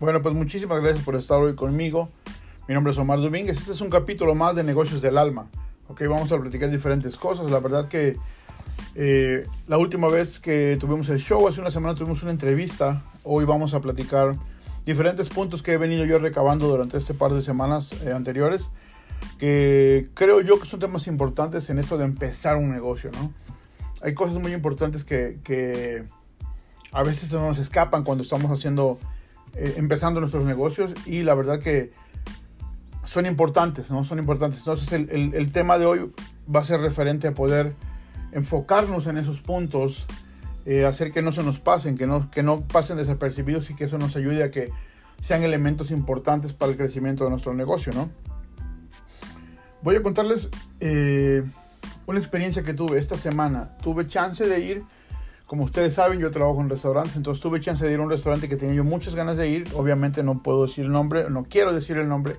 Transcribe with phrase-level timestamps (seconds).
[0.00, 2.08] Bueno, pues muchísimas gracias por estar hoy conmigo.
[2.68, 3.58] Mi nombre es Omar Domínguez.
[3.58, 5.48] Este es un capítulo más de Negocios del Alma.
[5.88, 7.50] Ok, vamos a platicar diferentes cosas.
[7.50, 8.16] La verdad que
[8.94, 13.02] eh, la última vez que tuvimos el show, hace una semana tuvimos una entrevista.
[13.24, 14.36] Hoy vamos a platicar
[14.86, 18.70] diferentes puntos que he venido yo recabando durante este par de semanas eh, anteriores.
[19.40, 23.32] Que creo yo que son temas importantes en esto de empezar un negocio, ¿no?
[24.00, 26.04] Hay cosas muy importantes que, que
[26.92, 29.00] a veces nos escapan cuando estamos haciendo
[29.58, 31.90] eh, empezando nuestros negocios y la verdad que
[33.04, 34.04] son importantes, ¿no?
[34.04, 34.60] Son importantes.
[34.60, 36.12] Entonces el, el, tema de hoy
[36.54, 37.74] va a ser referente a poder
[38.30, 40.06] enfocarnos en esos puntos,
[40.64, 43.84] eh, hacer que no se nos pasen, que no, que no pasen desapercibidos y que
[43.84, 44.70] eso nos ayude a que
[45.20, 48.08] sean elementos importantes para el crecimiento de nuestro negocio, ¿no?
[49.82, 51.42] Voy a contarles eh,
[52.06, 53.76] una experiencia que tuve esta semana.
[53.82, 54.84] Tuve chance de ir
[55.48, 58.50] como ustedes saben, yo trabajo en restaurantes, entonces tuve chance de ir a un restaurante
[58.50, 59.66] que tenía yo muchas ganas de ir.
[59.74, 62.36] Obviamente no puedo decir el nombre, no quiero decir el nombre,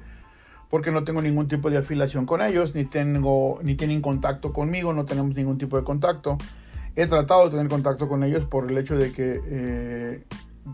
[0.69, 4.93] porque no tengo ningún tipo de afiliación con ellos, ni, tengo, ni tienen contacto conmigo,
[4.93, 6.37] no tenemos ningún tipo de contacto.
[6.95, 10.23] He tratado de tener contacto con ellos por el hecho de que eh,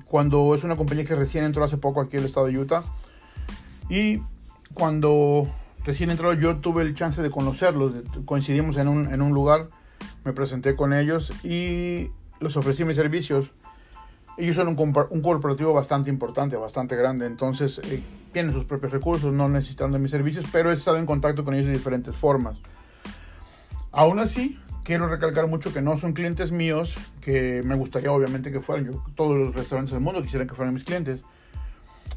[0.03, 2.83] cuando es una compañía que recién entró hace poco aquí al estado de Utah,
[3.89, 4.22] y
[4.73, 5.47] cuando
[5.86, 7.94] recién entró yo tuve el chance de conocerlos,
[8.25, 9.69] coincidimos en un, en un lugar,
[10.25, 13.52] me presenté con ellos y les ofrecí mis servicios.
[14.38, 18.02] Ellos son un, un corporativo bastante importante, bastante grande, entonces eh,
[18.33, 21.53] tienen sus propios recursos, no necesitan de mis servicios, pero he estado en contacto con
[21.53, 22.59] ellos de diferentes formas.
[23.94, 28.59] Aún así, quiero recalcar mucho que no son clientes míos, que me gustaría obviamente que
[28.59, 31.23] fueran, yo, todos los restaurantes del mundo quisieran que fueran mis clientes,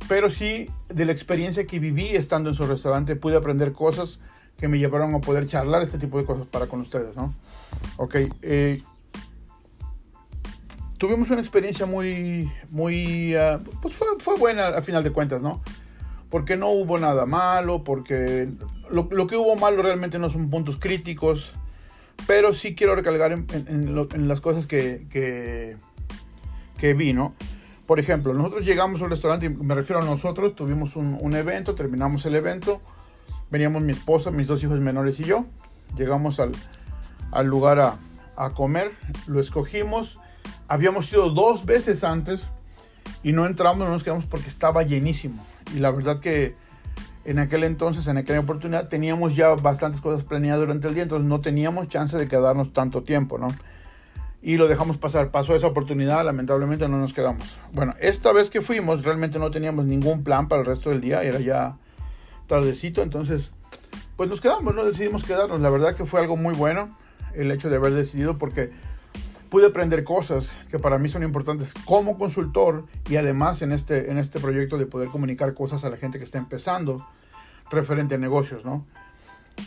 [0.08, 4.18] pero sí de la experiencia que viví estando en su restaurante pude aprender cosas
[4.58, 7.32] que me llevaron a poder charlar este tipo de cosas para con ustedes, ¿no?
[7.96, 8.82] Ok, eh,
[10.98, 15.62] tuvimos una experiencia muy, muy, uh, pues fue, fue, buena al final de cuentas, ¿no?
[16.28, 18.48] Porque no hubo nada malo, porque
[18.90, 21.54] lo, lo, que hubo malo realmente no son puntos críticos,
[22.26, 25.76] pero sí quiero recalcar en, en, en, lo, en las cosas que, que,
[26.76, 27.34] que, vi, ¿no?
[27.86, 32.26] Por ejemplo, nosotros llegamos al restaurante, me refiero a nosotros, tuvimos un, un evento, terminamos
[32.26, 32.82] el evento,
[33.50, 35.46] veníamos mi esposa, mis dos hijos menores y yo,
[35.96, 36.52] llegamos al,
[37.30, 37.96] al lugar a,
[38.36, 38.90] a comer,
[39.26, 40.18] lo escogimos,
[40.68, 42.42] habíamos ido dos veces antes
[43.22, 45.44] y no entramos, no nos quedamos porque estaba llenísimo.
[45.74, 46.54] Y la verdad que
[47.24, 51.28] en aquel entonces, en aquella oportunidad, teníamos ya bastantes cosas planeadas durante el día, entonces
[51.28, 53.48] no teníamos chance de quedarnos tanto tiempo, ¿no?
[54.40, 57.44] Y lo dejamos pasar, pasó esa oportunidad, lamentablemente no nos quedamos.
[57.72, 61.22] Bueno, esta vez que fuimos, realmente no teníamos ningún plan para el resto del día,
[61.22, 61.76] era ya
[62.46, 63.50] tardecito, entonces,
[64.16, 65.60] pues nos quedamos, no decidimos quedarnos.
[65.60, 66.96] La verdad que fue algo muy bueno
[67.34, 68.70] el hecho de haber decidido porque
[69.50, 74.18] pude aprender cosas que para mí son importantes como consultor y además en este, en
[74.18, 76.96] este proyecto de poder comunicar cosas a la gente que está empezando
[77.70, 78.86] referente a negocios, ¿no?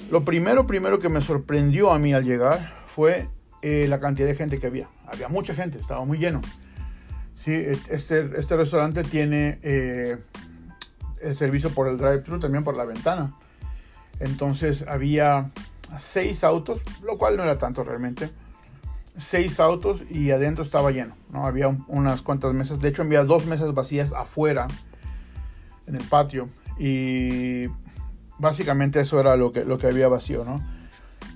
[0.09, 3.27] Lo primero, primero que me sorprendió a mí al llegar fue
[3.61, 4.89] eh, la cantidad de gente que había.
[5.05, 6.41] Había mucha gente, estaba muy lleno.
[7.35, 7.51] Sí,
[7.89, 10.17] este, este restaurante tiene eh,
[11.21, 13.33] el servicio por el drive-thru, también por la ventana.
[14.19, 15.49] Entonces había
[15.97, 18.29] seis autos, lo cual no era tanto realmente
[19.21, 21.45] seis autos y adentro estaba lleno, ¿no?
[21.45, 24.67] Había un, unas cuantas mesas, de hecho había dos mesas vacías afuera,
[25.87, 27.67] en el patio, y
[28.37, 30.63] básicamente eso era lo que, lo que había vacío, ¿no?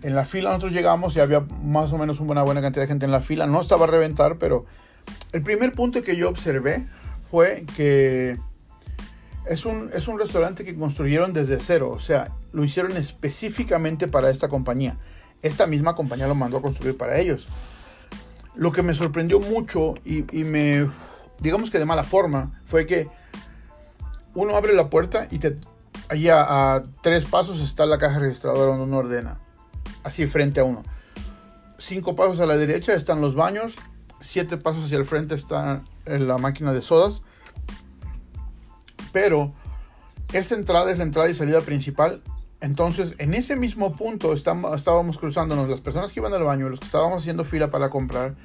[0.01, 3.05] En la fila nosotros llegamos y había más o menos una buena cantidad de gente
[3.05, 4.65] en la fila, no estaba a reventar, pero
[5.31, 6.85] el primer punto que yo observé
[7.29, 8.37] fue que
[9.47, 14.29] es un, es un restaurante que construyeron desde cero, o sea, lo hicieron específicamente para
[14.29, 14.97] esta compañía
[15.45, 17.47] esta misma compañía lo mandó a construir para ellos.
[18.55, 20.89] Lo que me sorprendió mucho y, me,
[21.39, 23.09] digamos que de mala forma, fue que
[24.33, 25.57] uno abre la puerta y te,
[26.09, 29.39] allí a, tres pasos está la caja registradora donde uno ordena,
[30.03, 30.83] así frente a uno.
[31.77, 33.75] Cinco pasos a la derecha están los baños,
[34.21, 37.21] siete pasos hacia el frente está la máquina de sodas,
[39.11, 39.53] pero
[40.33, 42.21] esa entrada es la entrada y salida principal
[42.61, 46.85] entonces, en ese mismo punto estábamos cruzándonos las personas que iban al baño, los que
[46.85, 48.35] estábamos haciendo fila para comprar,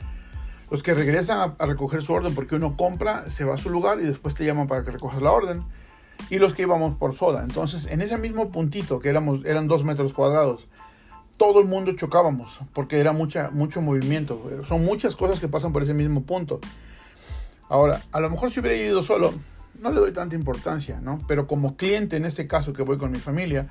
[0.70, 4.00] los que regresan a, recoger su orden porque uno compra, se va a su lugar
[4.00, 5.64] y después te llaman para que recojas la orden,
[6.28, 7.42] y los que íbamos por soda.
[7.44, 10.68] Entonces, en ese mismo puntito, que éramos, eran dos metros cuadrados,
[11.36, 14.50] todo el mundo chocábamos porque era mucha, mucho movimiento.
[14.64, 16.60] Son muchas cosas que pasan por ese mismo punto.
[17.70, 19.32] Ahora, a lo mejor si hubiera ido solo,
[19.80, 21.18] no le doy tanta importancia, ¿no?
[21.26, 23.68] Pero como cliente, en este caso que voy con mi familia,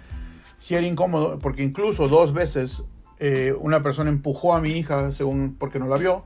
[0.59, 2.83] sí era incómodo porque incluso dos veces
[3.19, 6.23] eh, una persona empujó a mi hija según porque no la vio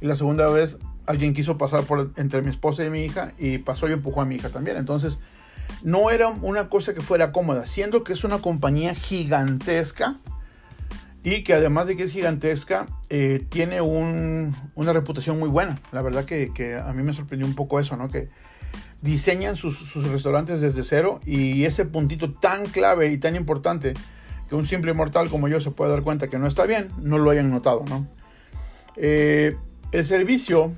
[0.00, 3.58] y la segunda vez alguien quiso pasar por entre mi esposa y mi hija y
[3.58, 4.76] pasó y empujó a mi hija también.
[4.76, 5.18] Entonces,
[5.82, 10.18] no era una cosa que fuera cómoda, siendo que es una compañía gigantesca
[11.22, 15.80] y que además de que es gigantesca, eh, tiene una reputación muy buena.
[15.92, 18.08] La verdad que, que, a mí me sorprendió un poco eso, ¿no?
[19.02, 23.94] Diseñan sus, sus, restaurantes desde cero y ese puntito tan clave y tan importante
[24.48, 27.18] que un simple mortal como yo se puede dar cuenta que no está bien, no
[27.18, 28.06] lo hayan notado, ¿no?
[28.96, 29.56] Eh,
[29.92, 30.72] el servicio,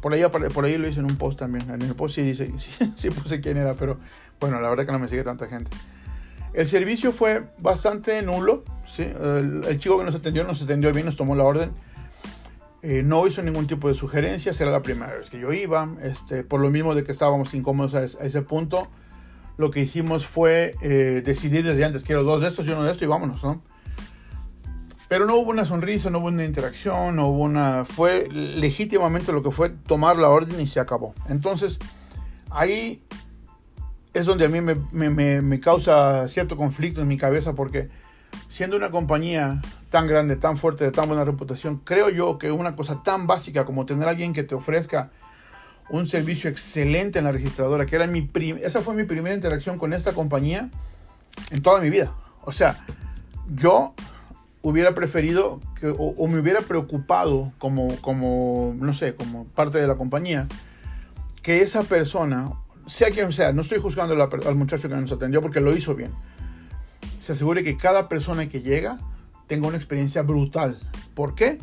[0.00, 0.22] por ahí,
[0.52, 3.10] por ahí lo hice en un post también, en el post sí dice, sí, sí
[3.10, 3.98] puse quién era, pero
[4.40, 5.70] bueno, la verdad que no me sigue tanta gente.
[6.52, 8.64] El servicio fue bastante nulo,
[8.94, 9.02] ¿sí?
[9.02, 11.72] el, chico que nos atendió nos atendió bien, nos tomó la orden.
[12.82, 16.42] Eh, no hizo ningún tipo de sugerencias, era la primera vez que yo iba, este,
[16.42, 18.88] por lo mismo de que estábamos incómodos a, ese punto,
[19.56, 22.90] lo que hicimos fue eh, decidir desde antes, quiero dos de estos y uno de
[22.90, 23.62] estos y vámonos, ¿no?
[25.08, 27.84] Pero no hubo una sonrisa, no hubo una interacción, no hubo una...
[27.84, 31.14] Fue legítimamente lo que fue tomar la orden y se acabó.
[31.28, 31.78] Entonces,
[32.50, 33.02] ahí
[34.14, 37.90] es donde a mí me, causa cierto conflicto en mi cabeza porque
[38.48, 42.76] siendo una compañía tan grande, tan fuerte, de tan buena reputación, creo yo que una
[42.76, 45.10] cosa tan básica como tener a alguien que te ofrezca
[45.90, 48.30] un servicio excelente en la registradora, que era mi
[48.62, 50.70] esa fue mi primera interacción con esta compañía
[51.50, 52.14] en toda mi vida.
[52.44, 52.84] O sea,
[53.54, 53.94] yo
[54.62, 55.60] hubiera preferido
[55.98, 60.46] o, me hubiera preocupado como, como, no sé, como parte de la compañía,
[61.42, 62.52] que esa persona,
[62.86, 66.12] sea quien sea, no estoy juzgando al muchacho que nos atendió porque lo hizo bien,
[67.22, 68.98] se asegure que cada persona que llega
[69.46, 70.80] tenga una experiencia brutal.
[71.14, 71.60] ¿Por qué?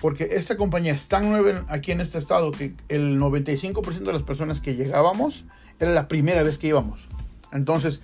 [0.00, 4.24] Porque esta compañía es tan nueva aquí en este estado que el 95% de las
[4.24, 5.44] personas que llegábamos
[5.78, 7.06] era la primera vez que íbamos.
[7.52, 8.00] Entonces,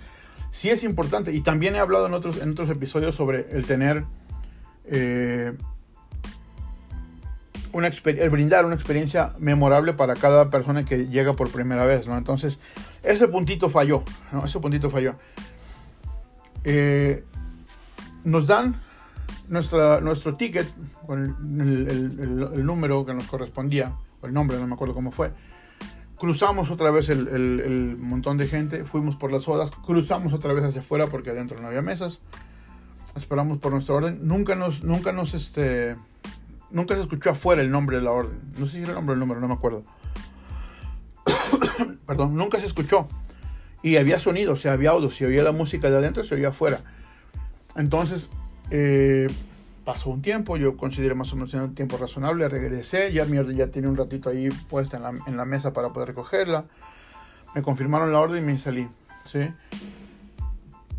[0.51, 4.05] sí es importante, y también he hablado en otros, en otros episodios sobre el tener,
[4.85, 5.57] eh,
[7.73, 12.17] una el brindar una experiencia memorable para cada persona que llega por primera vez, ¿no?
[12.17, 12.59] Entonces,
[13.03, 14.45] ese puntito falló, ¿no?
[14.45, 15.15] Ese puntito falló.
[16.69, 17.23] Eh,
[18.25, 18.75] nos dan
[19.47, 20.67] nuestra, nuestro ticket,
[21.05, 21.23] con
[21.61, 25.31] el, número que nos correspondía, o el nombre, no me acuerdo cómo fue,
[26.17, 30.81] Cruzamos otra vez el, montón de gente, fuimos por las odas, cruzamos otra vez hacia
[30.81, 32.21] afuera porque adentro no había mesas.
[33.15, 34.19] Esperamos por nuestra orden.
[34.23, 35.95] Nunca nos, nunca nos, este,
[36.71, 38.39] nunca se escuchó afuera el nombre de la orden.
[38.57, 39.83] No sé si era el nombre del número, no me acuerdo.
[42.07, 43.07] Perdón, nunca se escuchó.
[43.83, 45.11] Y había sonido, o sea, había audio.
[45.11, 46.81] Si oía la música de adentro, se oía afuera.
[47.75, 48.29] Entonces,
[48.71, 49.27] eh,
[49.87, 53.67] pasó un tiempo, yo consideré más o menos un tiempo razonable, regresé, ya mi ya
[53.67, 56.65] tenía un ratito ahí puesta en la, en la, mesa para poder recogerla,
[57.55, 58.89] me confirmaron la orden y me salí,
[59.25, 59.49] ¿sí?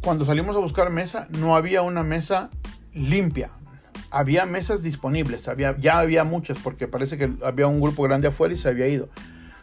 [0.00, 2.48] Cuando salimos a buscar mesa, no había una mesa
[2.94, 3.50] limpia,
[4.10, 8.54] había mesas disponibles, había, ya había muchas, porque parece que había un grupo grande afuera
[8.54, 9.10] y se había ido.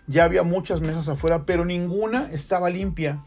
[0.07, 3.23] Ya había muchas mesas afuera, pero ninguna estaba limpia.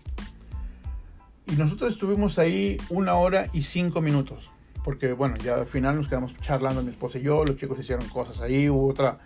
[1.46, 4.50] Y nosotros estuvimos ahí una hora y cinco minutos
[4.88, 8.08] porque bueno, ya al final nos quedamos charlando mi esposa y yo, los chicos hicieron
[8.08, 9.18] cosas ahí, hubo otra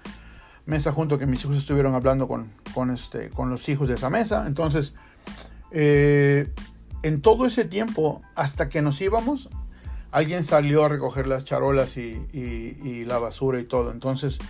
[0.66, 4.10] mesa junto que mis hijos estuvieron hablando con, con, este, con los hijos de esa
[4.10, 4.92] mesa, entonces
[5.70, 6.52] eh,
[7.04, 9.50] en todo ese tiempo, hasta que nos íbamos,
[10.10, 14.40] alguien salió a recoger las charolas y, y, la basura y todo, entonces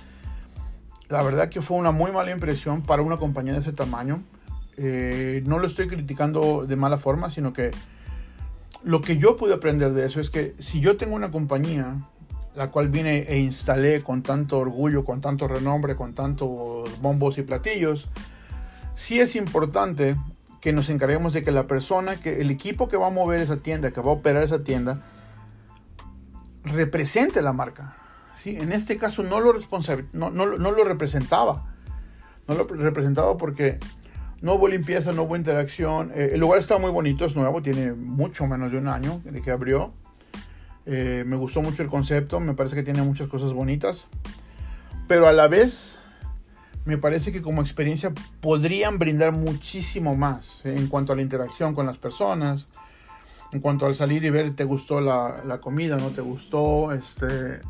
[1.12, 4.22] la verdad que fue una muy mala impresión para una compañía de ese tamaño,
[4.78, 7.70] eh, no lo estoy criticando de mala forma, sino que
[8.82, 11.98] lo que yo pude aprender de eso es que si yo tengo una compañía,
[12.54, 17.42] la cual vine e instalé con tanto orgullo, con tanto renombre, con tantos bombos y
[17.42, 18.08] platillos,
[18.94, 20.16] sí es importante
[20.62, 23.58] que nos encarguemos de que la persona, que el equipo que va a mover esa
[23.58, 25.02] tienda, que va a operar esa tienda,
[26.64, 27.96] represente la marca.
[28.42, 28.56] ¿Sí?
[28.56, 29.54] En este caso no lo,
[30.12, 31.66] no, no, no lo representaba.
[32.48, 33.78] No lo representaba porque
[34.40, 36.10] no hubo limpieza, no hubo interacción.
[36.14, 39.40] Eh, el lugar está muy bonito, es nuevo, tiene mucho menos de un año de
[39.40, 39.92] que abrió.
[40.84, 44.06] Eh, me gustó mucho el concepto, me parece que tiene muchas cosas bonitas.
[45.06, 45.98] Pero a la vez,
[46.84, 51.86] me parece que como experiencia podrían brindar muchísimo más en cuanto a la interacción con
[51.86, 52.68] las personas,
[53.52, 57.60] en cuanto al salir y ver, te gustó la, la comida, no te gustó, este,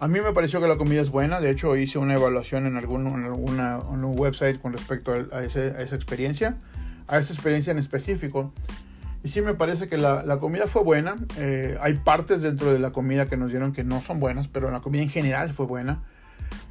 [0.00, 2.76] a mí me pareció que la comida es buena, de hecho hice una evaluación en,
[2.76, 6.56] algún, en, alguna, en un website con respecto a, a, esa experiencia,
[7.08, 8.52] a esa experiencia en específico.
[9.24, 12.78] Y sí me parece que la, la comida fue buena, eh, hay partes dentro de
[12.78, 15.66] la comida que nos dieron que no son buenas, pero la comida en general fue
[15.66, 16.04] buena.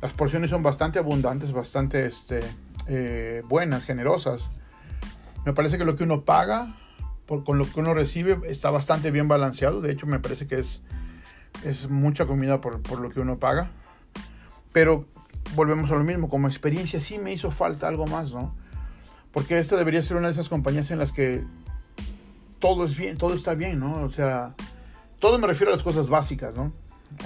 [0.01, 2.39] Las porciones son bastante abundantes, bastante este,
[2.87, 4.51] eh, buenas, generosas.
[5.45, 6.77] Me parece que lo que uno paga
[7.25, 10.59] por, con lo que uno recibe está bastante bien balanceado, de hecho me parece que
[10.59, 10.81] es
[11.63, 13.69] es mucha comida por, lo que uno paga.
[14.71, 15.05] Pero
[15.55, 18.55] volvemos a lo mismo, como experiencia sí me hizo falta algo más, ¿no?
[19.31, 21.43] Porque esta debería ser una de esas compañías en las que
[22.59, 24.01] todo es bien, todo está bien, ¿no?
[24.01, 24.55] O sea,
[25.19, 26.73] todo me refiero a las cosas básicas, ¿no?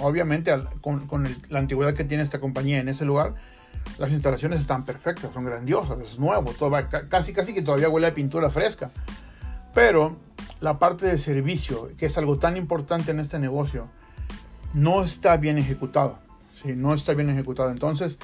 [0.00, 1.08] Obviamente, con,
[1.48, 3.34] la antigüedad que tiene esta compañía en ese lugar,
[3.98, 6.70] las instalaciones están perfectas, son grandiosas, es nuevo, todo
[7.08, 8.90] casi casi que todavía huele a pintura fresca.
[9.74, 10.16] Pero
[10.60, 13.88] la parte de servicio, que es algo tan importante en este negocio,
[14.74, 16.20] no está bien ejecutada.
[16.62, 16.74] ¿sí?
[16.74, 17.70] No está bien ejecutada.
[17.72, 18.18] Entonces,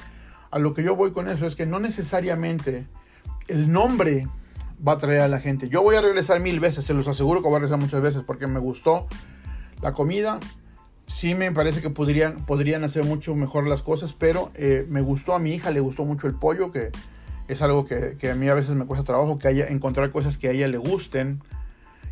[0.51, 2.87] a lo que yo voy con eso es que no necesariamente
[3.47, 4.27] el nombre
[4.85, 5.69] va a atraer a la gente.
[5.69, 8.23] Yo voy a regresar mil veces, se los aseguro que voy a regresar muchas veces
[8.25, 9.07] porque me gustó
[9.81, 10.39] la comida.
[11.07, 15.33] Sí me parece que podrían, podrían hacer mucho mejor las cosas, pero eh, me gustó
[15.33, 16.91] a mi hija, le gustó mucho el pollo, que
[17.47, 20.49] es algo que, a mí a veces me cuesta trabajo, que haya encontrar cosas que
[20.49, 21.41] a ella le gusten.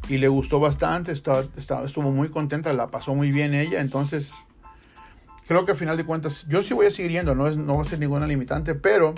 [0.09, 4.29] Y le gustó bastante, estuvo muy contenta, la pasó muy bien ella, entonces
[5.47, 7.75] creo que al final de cuentas, yo sí voy a seguir yendo, no, es, no
[7.75, 9.13] va a ser ninguna limitante, pero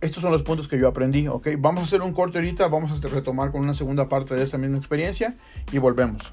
[0.00, 1.48] estos son los puntos que yo aprendí, ¿ok?
[1.58, 4.58] Vamos a hacer un corte ahorita, vamos a retomar con una segunda parte de esta
[4.58, 5.34] misma experiencia
[5.72, 6.32] y volvemos.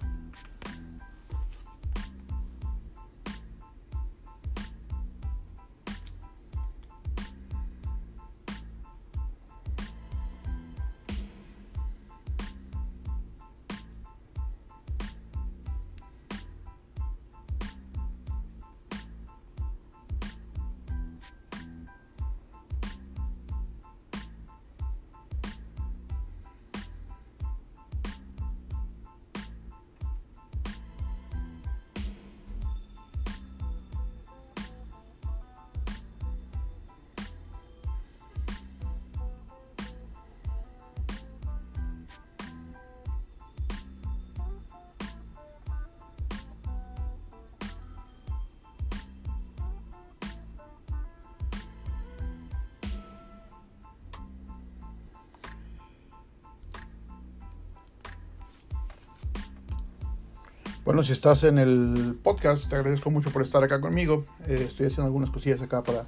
[60.85, 64.25] Bueno, si estás en el podcast, te agradezco mucho por estar acá conmigo.
[64.47, 66.07] Eh, estoy haciendo algunas cosillas acá para,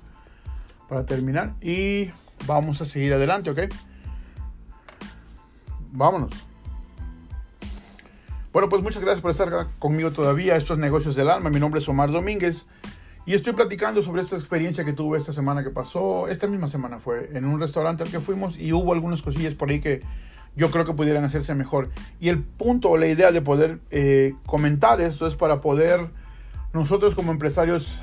[0.89, 1.55] para terminar.
[1.62, 2.10] Y
[2.46, 3.60] vamos a seguir adelante, ¿ok?
[5.94, 6.32] Vámonos.
[8.51, 10.58] Bueno, pues muchas gracias por estar acá conmigo todavía.
[10.58, 11.50] Estos Negocios del Alma.
[11.50, 12.65] Mi nombre es Omar Domínguez.
[13.25, 16.27] Y estoy platicando sobre esta experiencia que tuve esta semana que pasó.
[16.27, 19.70] Esta misma semana fue en un restaurante al que fuimos y hubo algunas cosillas por
[19.70, 20.01] ahí que
[20.55, 21.89] yo creo que pudieran hacerse mejor.
[22.19, 26.09] Y el punto o la idea de poder eh, comentar esto es para poder
[26.74, 28.01] nosotros como empresarios,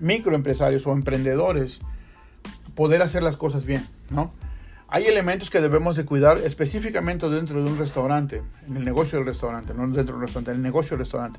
[0.00, 1.80] microempresarios o emprendedores,
[2.74, 4.32] poder hacer las cosas bien, ¿no?
[4.88, 9.26] Hay elementos que debemos de cuidar específicamente dentro de un restaurante, en el negocio del
[9.26, 11.38] restaurante, no dentro del restaurante, en el negocio del restaurante.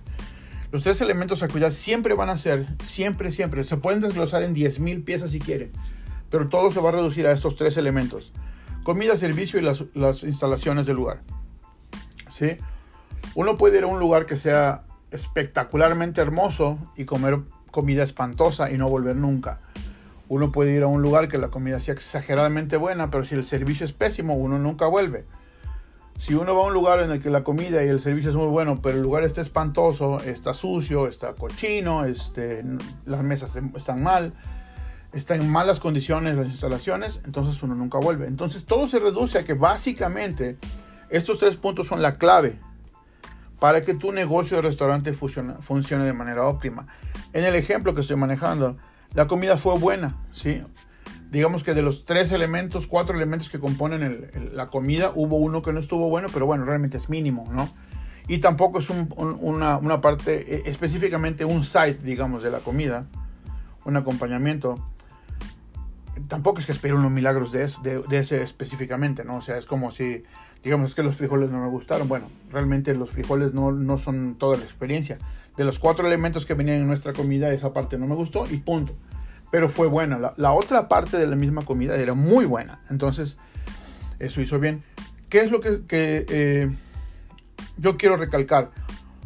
[0.71, 4.55] Los tres elementos a cuidar siempre van a ser, siempre, siempre, se pueden desglosar en
[4.55, 5.71] 10.000 piezas si quieren,
[6.29, 8.31] pero todo se va a reducir a estos tres elementos
[8.83, 11.21] comida, servicio y las, instalaciones del lugar.
[12.29, 12.57] ¿Sí?
[13.35, 18.77] Uno puede ir a un lugar que sea espectacularmente hermoso y comer comida espantosa y
[18.77, 19.59] no volver nunca.
[20.27, 23.43] Uno puede ir a un lugar que la comida sea exageradamente buena, pero si el
[23.43, 25.25] servicio es pésimo, uno nunca vuelve.
[26.17, 28.35] Si uno va a un lugar en el que la comida y el servicio es
[28.35, 32.63] muy bueno, pero el lugar está espantoso, está sucio, está cochino, este,
[33.05, 34.33] las mesas están mal,
[35.13, 38.27] está en malas condiciones las instalaciones, entonces uno nunca vuelve.
[38.27, 40.57] Entonces todo se reduce a que básicamente
[41.09, 42.55] estos tres puntos son la clave
[43.59, 46.87] para que tu negocio de restaurante funcione, funcione de manera óptima.
[47.33, 48.77] En el ejemplo que estoy manejando,
[49.13, 50.63] la comida fue buena, ¿sí?
[51.29, 55.73] Digamos que de los tres elementos, cuatro elementos que componen la comida, hubo uno que
[55.73, 57.69] no estuvo bueno, pero bueno, realmente es mínimo, ¿no?
[58.27, 63.05] Y tampoco es una, una parte, e, específicamente un site, digamos, de la comida,
[63.85, 64.90] un acompañamiento
[66.27, 69.37] tampoco es que espero unos milagros de, de, ese específicamente, ¿no?
[69.37, 70.23] O sea, es como si,
[70.63, 72.07] digamos, que los frijoles no me gustaron.
[72.07, 75.17] Bueno, realmente los frijoles no, no son toda la experiencia.
[75.57, 78.57] De los cuatro elementos que venían en nuestra comida, esa parte no me gustó y
[78.57, 78.93] punto.
[79.51, 80.33] Pero fue buena.
[80.37, 82.81] La, otra parte de la misma comida era muy buena.
[82.89, 83.37] Entonces,
[84.19, 84.83] eso hizo bien.
[85.29, 86.71] ¿Qué es lo que, eh,
[87.77, 88.71] yo quiero recalcar?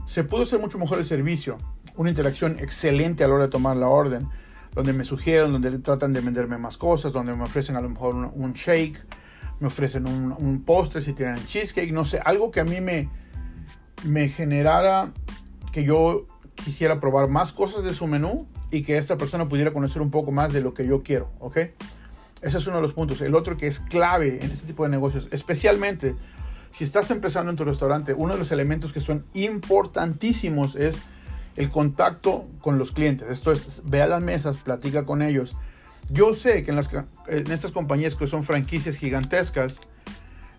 [0.08, 1.58] Se pudo hacer mucho mejor el servicio.
[1.96, 4.28] Una interacción excelente a la hora de tomar la orden
[4.76, 8.14] donde me sugieren, donde tratan de venderme más cosas, donde me ofrecen a lo mejor
[8.14, 9.00] un, shake,
[9.60, 13.10] me ofrecen un, postre si tienen cheesecake, no sé, algo que a mí me,
[14.04, 15.14] me generara
[15.72, 20.02] que yo quisiera probar más cosas de su menú y que esta persona pudiera conocer
[20.02, 21.58] un poco más de lo que yo quiero, ¿ok?
[22.42, 23.22] Ese es uno de los puntos.
[23.22, 26.16] El otro que es clave en este tipo de negocios, especialmente
[26.74, 31.02] si estás empezando en tu restaurante, uno de los elementos que son importantísimos es
[31.56, 33.30] el contacto con los clientes.
[33.30, 35.56] Esto es, ve a las mesas, platica con ellos,
[36.10, 36.90] Yo sé que en, las,
[37.28, 39.82] en estas compañías que son franquicias gigantescas,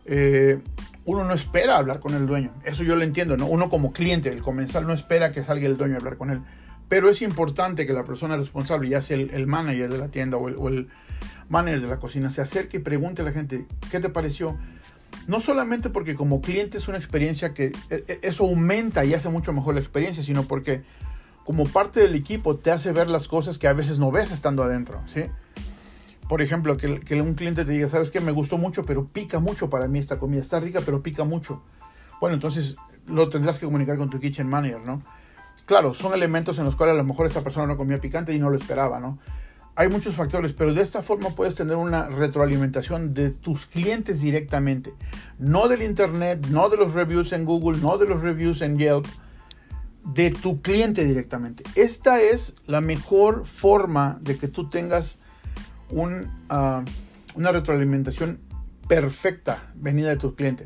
[0.04, 0.60] eh,
[1.04, 2.52] uno no espera hablar con el dueño.
[2.64, 3.46] Eso yo lo entiendo, ¿no?
[3.46, 6.40] Uno como cliente, el comensal, no espera que salga el dueño a hablar con él.
[6.88, 10.48] Pero es importante que la persona responsable, ya sea el, manager de la tienda o
[10.48, 10.88] el, o el,
[11.48, 14.58] manager de la cocina, se acerque y pregunte a la gente, ¿qué te pareció?
[15.26, 19.28] No solamente porque como cliente es una experiencia que e, e, eso aumenta y hace
[19.28, 20.84] mucho mejor la experiencia, sino porque
[21.44, 24.62] como parte del equipo te hace ver las cosas que a veces no ves estando
[24.62, 25.24] adentro, ¿sí?
[26.28, 29.38] Por ejemplo, que, que un cliente te diga, sabes que me gustó mucho, pero pica
[29.38, 31.62] mucho para mí esta comida, está rica, pero pica mucho.
[32.20, 35.02] Bueno, entonces lo tendrás que comunicar con tu kitchen manager, ¿no?
[35.66, 38.38] Claro, son elementos en los cuales a lo mejor esta persona no comía picante y
[38.38, 39.18] no lo esperaba, ¿no?
[39.78, 44.94] Hay muchos factores, pero de esta forma puedes tener una retroalimentación de tus clientes directamente,
[45.38, 49.04] no del internet, no de los reviews en Google, no de los reviews en Yelp,
[50.02, 51.62] de tu cliente directamente.
[51.74, 55.18] Esta es la mejor forma de que tú tengas
[55.90, 56.06] uh,
[57.34, 58.40] una retroalimentación
[58.88, 60.64] perfecta venida de tu cliente.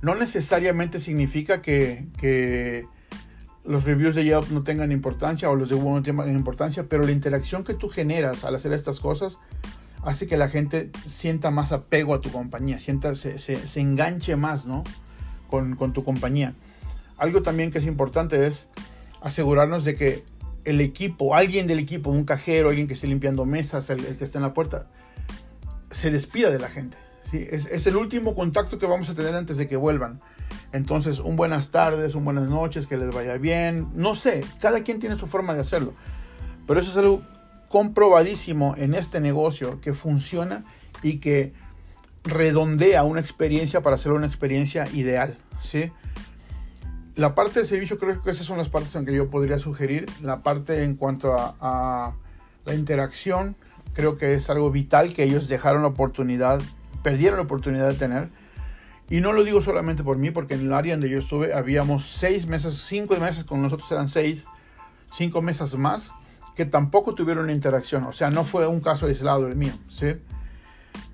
[0.00, 2.86] No necesariamente significa que,
[3.68, 7.04] los reviews de Yelp no tengan importancia o los de Google no tengan importancia, pero
[7.04, 9.38] la interacción que tú generas al hacer estas cosas
[10.02, 14.36] hace que la gente sienta más apego a tu compañía, sienta, se, se, se enganche
[14.36, 14.84] más ¿no?
[15.50, 16.54] con, con tu compañía.
[17.18, 18.68] Algo también que es importante es
[19.20, 20.22] asegurarnos de que
[20.64, 24.38] el equipo, alguien del equipo, un cajero, alguien que esté limpiando mesas, el, que esté
[24.38, 24.86] en la puerta,
[25.90, 26.96] se despida de la gente.
[27.30, 27.46] ¿sí?
[27.50, 30.20] Es, es, el último contacto que vamos a tener antes de que vuelvan.
[30.72, 33.88] Entonces, un buenas tardes, un buenas noches, que les vaya bien.
[33.94, 35.94] No sé, cada quien tiene su forma de hacerlo.
[36.66, 37.22] Pero eso es algo
[37.68, 40.64] comprobadísimo en este negocio que funciona
[41.02, 41.52] y que
[42.24, 45.38] redondea una experiencia para hacer una experiencia ideal.
[45.62, 45.90] ¿sí?
[47.14, 50.06] La parte de servicio creo que esas son las partes en que yo podría sugerir.
[50.22, 52.14] La parte en cuanto a, a,
[52.64, 53.56] la interacción
[53.94, 56.60] creo que es algo vital que ellos dejaron la oportunidad,
[57.02, 58.28] perdieron la oportunidad de tener.
[59.10, 62.06] Y no lo digo solamente por mí, porque en el área donde yo estuve habíamos
[62.06, 64.44] seis meses, cinco meses, con nosotros eran seis,
[65.14, 66.12] cinco mesas más,
[66.54, 68.04] que tampoco tuvieron interacción.
[68.04, 69.72] O sea, no fue un caso aislado el mío.
[69.90, 70.14] ¿sí?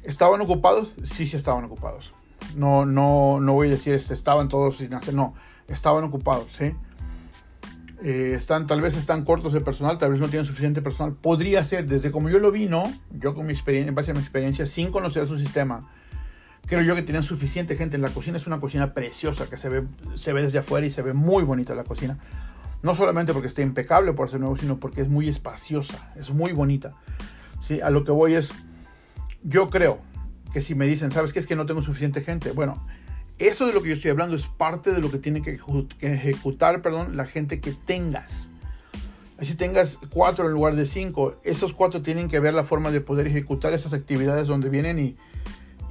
[0.03, 0.93] ¿Estaban ocupados?
[1.05, 2.13] Sí, sí estaban ocupados.
[2.57, 5.35] No, no, no voy a decir, este, estaban todos sin hacer, no
[5.69, 6.75] estaban ocupados, ¿sí?
[8.03, 11.15] Eh, están, tal vez están cortos de personal, tal vez no tienen suficiente personal.
[11.15, 12.93] Podría ser, desde como yo lo vi, ¿no?
[13.11, 15.91] Yo con mi experiencia, en base a mi experiencia, sin conocer su sistema,
[16.67, 18.39] creo yo que tienen suficiente gente en la cocina.
[18.39, 21.45] Es una cocina preciosa que se ve, se ve desde afuera y se ve muy
[21.45, 22.19] bonita la cocina.
[22.83, 26.53] No solamente porque esté impecable por ser nuevo, sino porque es muy espaciosa, es muy
[26.53, 26.95] bonita.
[27.61, 27.81] ¿sí?
[27.81, 28.53] A lo que voy es,
[29.43, 29.99] yo creo
[30.53, 31.39] que si me dicen, ¿sabes qué?
[31.39, 32.53] Es que no tengo suficiente gente.
[32.53, 32.87] Bueno,
[33.39, 35.59] eso de lo que yo estoy hablando es parte de lo que tiene que
[36.01, 38.31] ejecutar perdón, la gente que tengas.
[39.41, 43.01] Si tengas cuatro en lugar de cinco, esos cuatro tienen que ver la forma de
[43.01, 45.17] poder ejecutar esas actividades donde vienen y,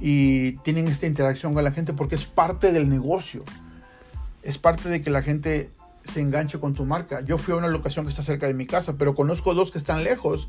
[0.00, 3.44] y tienen esta interacción con la gente porque es parte del negocio.
[4.42, 5.70] Es parte de que la gente
[6.04, 7.22] se enganche con tu marca.
[7.22, 9.78] Yo fui a una locación que está cerca de mi casa, pero conozco dos que
[9.78, 10.48] están lejos.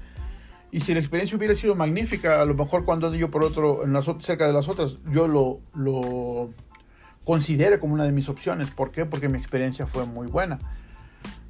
[0.71, 3.93] Y si la experiencia hubiera sido magnífica, a lo mejor cuando yo por otro, en
[3.93, 6.49] las, cerca de las otras, yo lo, lo
[7.79, 8.69] como una de mis opciones.
[8.71, 9.05] ¿Por qué?
[9.05, 10.59] Porque mi experiencia fue muy buena.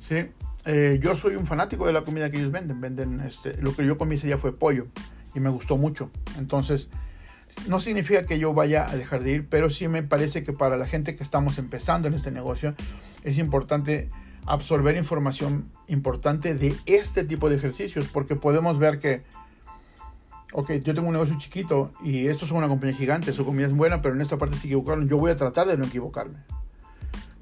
[0.08, 0.28] ¿sí?
[0.66, 2.80] Eh, yo soy un fanático de la comida que ellos venden.
[2.80, 4.88] Venden este, lo que yo comí ese día fue pollo
[5.34, 6.12] y me gustó mucho.
[6.38, 6.90] Entonces,
[7.68, 10.78] no significa que yo vaya a dejar de ir, pero sí me parece que para
[10.78, 12.76] la gente que estamos empezando en este negocio
[13.24, 14.10] es importante
[14.46, 19.24] absorber información importante de este tipo de ejercicios porque podemos ver que
[20.56, 23.74] ok, yo tengo un negocio chiquito y esto es una compañía gigante, su comida es
[23.74, 25.10] buena, pero en esta parte se equivocaron.
[25.10, 26.38] Yo voy a tratar de no equivocarme.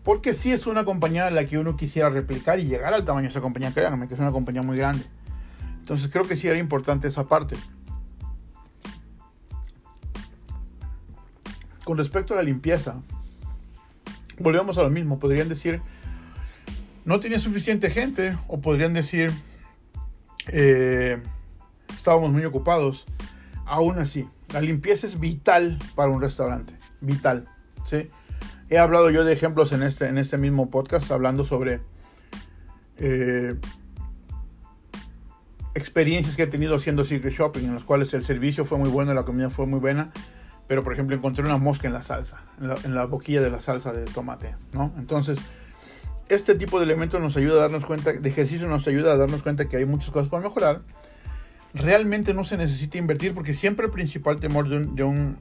[0.03, 3.25] Porque si es una compañía a la que uno quisiera replicar y llegar al tamaño
[3.25, 5.05] de esa compañía, créanme que es una compañía muy grande.
[5.79, 7.55] Entonces creo que sí era importante esa parte.
[11.83, 13.01] Con respecto a la limpieza,
[14.39, 15.19] volvemos a lo mismo.
[15.19, 15.81] Podrían decir,
[17.05, 19.31] no tenía suficiente gente, o podrían decir,
[20.47, 21.21] eh,
[21.93, 23.05] estábamos muy ocupados.
[23.65, 27.47] Aún así, la limpieza es vital para un restaurante, vital.
[27.85, 28.09] ¿sí?
[28.69, 31.81] He hablado yo de ejemplos en este, en este mismo podcast, hablando sobre
[32.97, 33.55] eh,
[35.75, 39.13] experiencias que he tenido haciendo Secret Shopping, en las cuales el servicio fue muy bueno,
[39.13, 40.11] la comida fue muy buena,
[40.73, 43.51] pero por ejemplo encontré una mosca en la salsa, en la, en la boquilla de
[43.51, 44.91] la salsa de tomate, ¿no?
[44.97, 45.37] Entonces,
[46.29, 49.43] este tipo de elementos nos ayuda a darnos cuenta, de ejercicio nos ayuda a darnos
[49.43, 50.81] cuenta que hay muchas cosas por mejorar
[51.75, 55.37] realmente no se necesita invertir porque siempre el principal temor de un, de un,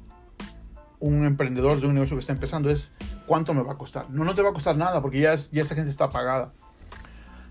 [1.01, 2.91] un, emprendedor, de un negocio que está empezando es
[3.27, 4.11] cuánto me va a costar.
[4.11, 6.53] No, no te va a costar nada porque ya, ya esa gente está pagada.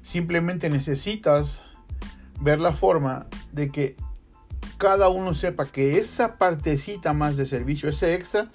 [0.04, 1.63] Simplemente necesitas
[2.39, 3.96] ver la forma de que
[4.82, 8.50] cada uno sepa que esa partecita más de servicio, ese extra,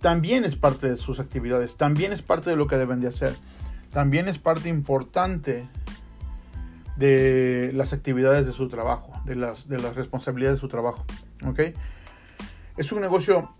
[0.00, 3.36] también es parte de sus actividades, también es parte de lo que deben de hacer,
[3.92, 5.68] también es parte importante
[6.96, 11.04] de las actividades de su trabajo, de las, de las responsabilidades de su trabajo.
[11.46, 11.60] ¿ok?
[12.76, 13.54] Es un negocio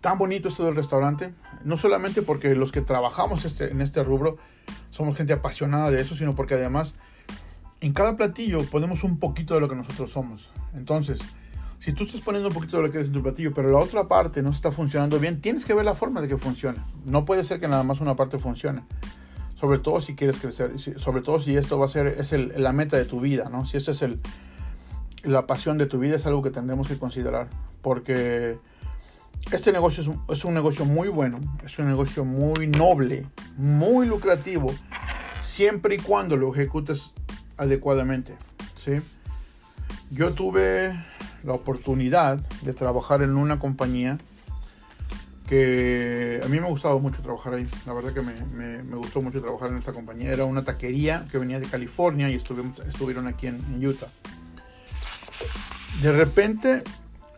[0.00, 4.38] tan bonito esto del restaurante, no solamente porque los que trabajamos este, en este rubro
[4.90, 6.94] somos gente apasionada de eso, sino porque además
[7.80, 10.48] en cada platillo ponemos un poquito de lo que nosotros somos.
[10.74, 11.20] Entonces,
[11.80, 13.78] si tú estás poniendo un poquito de lo que eres en tu platillo, pero la
[13.78, 16.78] otra parte no está funcionando bien, tienes que ver la forma de que funcione.
[17.04, 18.82] No puede ser que nada más una parte funcione.
[19.60, 22.96] Sobre todo si quieres crecer, sobre todo si esto va a ser es la meta
[22.96, 23.64] de tu vida, ¿no?
[23.64, 24.20] Si esto es el,
[25.22, 27.48] la pasión de tu vida, es algo que tendremos que considerar.
[27.82, 28.58] Porque
[29.52, 34.06] este negocio es un, es un negocio muy bueno, es un negocio muy noble, muy
[34.06, 34.72] lucrativo,
[35.40, 37.12] siempre y cuando lo ejecutes
[37.58, 38.36] adecuadamente.
[38.82, 39.00] ¿sí?
[40.10, 40.98] Yo tuve
[41.44, 44.18] la oportunidad de trabajar en una compañía
[45.48, 47.66] que a mí me gustaba mucho trabajar ahí.
[47.86, 50.32] La verdad que me, gustó mucho trabajar en esta compañía.
[50.32, 54.08] Era una taquería que venía de California y estuvieron aquí en, Utah.
[56.02, 56.82] De repente,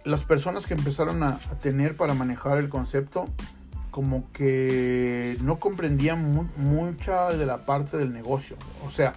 [0.04, 3.28] las personas que empezaron a, tener para manejar el concepto,
[3.92, 8.56] como que no comprendían mu mucha de la parte del negocio.
[8.84, 9.14] O sea,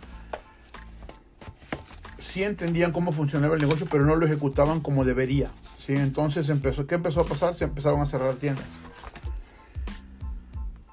[2.33, 5.51] sí entendían cómo funcionaba el negocio, pero no lo ejecutaban como debería.
[5.77, 5.93] ¿sí?
[5.93, 7.53] Entonces, empezó, ¿qué empezó a pasar?
[7.53, 8.65] Se empezaron a cerrar tiendas.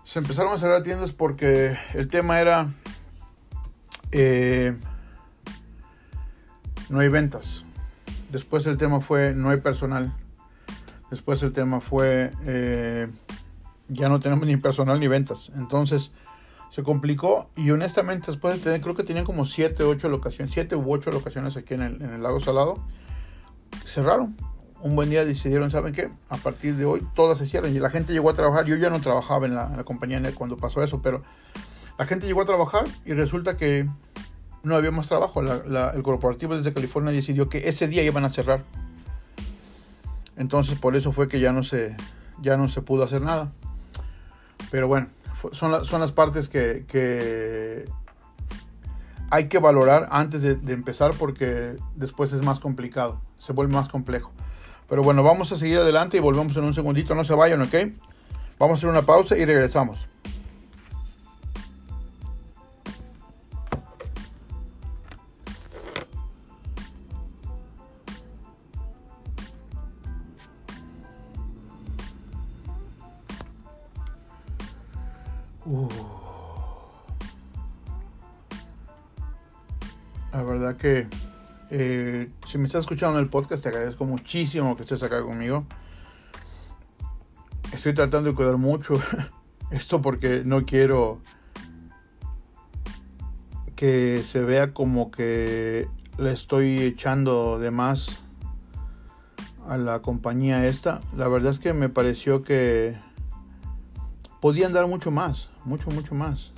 [0.05, 2.69] Se empezaron a cerrar tiendas porque el tema era,
[4.13, 4.77] eh,
[6.91, 7.65] no hay ventas.
[8.31, 10.13] Después el tema fue, no hay personal.
[11.11, 13.09] Después el tema fue, eh,
[13.89, 15.51] ya no tenemos ni personal ni ventas.
[15.57, 16.13] Entonces,
[16.71, 20.77] se complicó y honestamente después de tener, creo que tenían como 7, 8 locaciones, 7
[20.77, 22.79] u 8 locaciones aquí en el, en el, lago Salado,
[23.85, 24.37] cerraron.
[24.81, 26.11] Un buen día decidieron, ¿saben qué?
[26.31, 28.65] A partir de hoy todas se cierran y la gente llegó a trabajar.
[28.67, 31.23] Yo ya no trabajaba en la, compañía cuando pasó eso, pero
[31.99, 33.87] la gente llegó a trabajar y resulta que
[34.63, 35.43] no había más trabajo.
[35.43, 38.65] El corporativo desde California decidió que ese día iban a cerrar.
[40.37, 41.97] Entonces por eso fue que ya no se,
[42.41, 43.53] ya no se pudo hacer nada.
[44.71, 45.09] Pero bueno,
[45.53, 47.85] son, son las partes que, que,
[49.31, 53.89] hay que valorar antes de, de, empezar porque después es más complicado, se vuelve más
[53.89, 54.33] complejo.
[54.89, 57.75] Pero bueno, vamos a seguir adelante y volvemos en un segundito, no se vayan, ¿ok?
[58.59, 60.07] Vamos a hacer una pausa y regresamos.
[80.81, 81.07] Que
[81.69, 85.67] eh, si me estás escuchando en el podcast te agradezco muchísimo que estés acá conmigo.
[87.73, 88.99] Estoy tratando de cuidar mucho
[89.71, 91.21] esto porque no quiero
[93.77, 95.87] que se vea como que
[96.19, 98.23] le estoy echando de más
[99.69, 101.03] a la compañía esta.
[101.17, 102.97] La verdad es que me pareció que
[104.41, 106.53] podían dar mucho más, mucho, mucho más.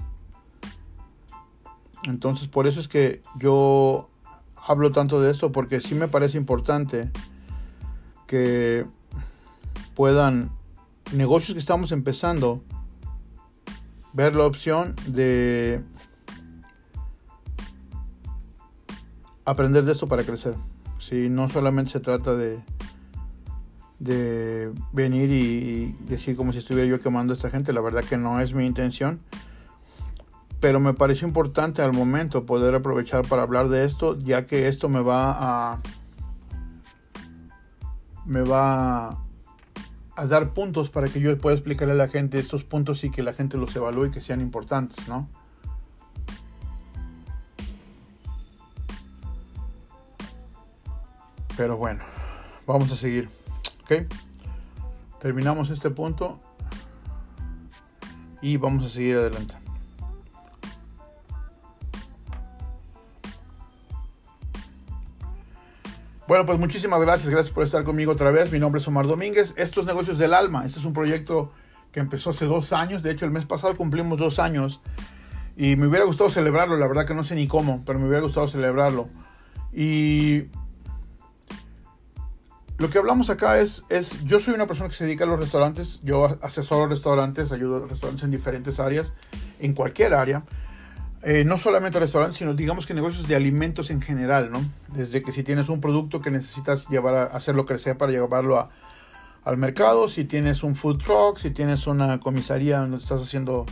[2.04, 4.08] Entonces por eso es que yo
[4.64, 7.10] hablo tanto de esto, porque sí me parece importante
[8.26, 8.86] que
[9.94, 10.50] puedan
[11.12, 12.62] negocios que estamos empezando
[14.12, 15.82] ver la opción de
[19.44, 20.54] aprender de esto para crecer.
[20.98, 22.62] Si no solamente se trata de
[24.02, 27.72] de venir y decir como si estuviera yo quemando a esta gente.
[27.72, 29.20] La verdad que no es mi intención.
[30.62, 34.88] Pero me pareció importante al momento poder aprovechar para hablar de esto, ya que esto
[34.88, 35.80] me va a
[38.24, 39.20] me va
[40.14, 43.24] a dar puntos para que yo pueda explicarle a la gente estos puntos y que
[43.24, 45.28] la gente los evalúe y que sean importantes, ¿no?
[51.56, 52.04] Pero bueno,
[52.68, 53.28] vamos a seguir.
[53.82, 54.06] ¿Ok?
[55.20, 56.38] Terminamos este punto
[58.40, 59.61] y vamos a seguir adelante.
[66.32, 68.50] Bueno, pues muchísimas gracias, gracias por estar conmigo otra vez.
[68.50, 69.52] Mi nombre es Omar Domínguez.
[69.58, 71.52] Estos negocios del alma, este es un proyecto
[71.92, 73.02] que empezó hace dos años.
[73.02, 74.80] De hecho, el mes pasado cumplimos dos años
[75.58, 76.78] y me hubiera gustado celebrarlo.
[76.78, 79.10] La verdad que no sé ni cómo, pero me hubiera gustado celebrarlo.
[79.74, 80.44] Y
[82.78, 85.38] lo que hablamos acá es, es, yo soy una persona que se dedica a los
[85.38, 89.12] restaurantes, yo asesoro restaurantes, ayudo a restaurantes en diferentes áreas,
[89.58, 90.44] en cualquier área.
[91.24, 94.64] Eh, no solamente restaurantes, sino digamos que negocios de alimentos en general, ¿no?
[94.88, 98.70] Desde que si tienes un producto que necesitas llevar a hacerlo crecer para llevarlo a,
[99.44, 103.66] al mercado, si tienes un food truck, si tienes una comisaría donde estás haciendo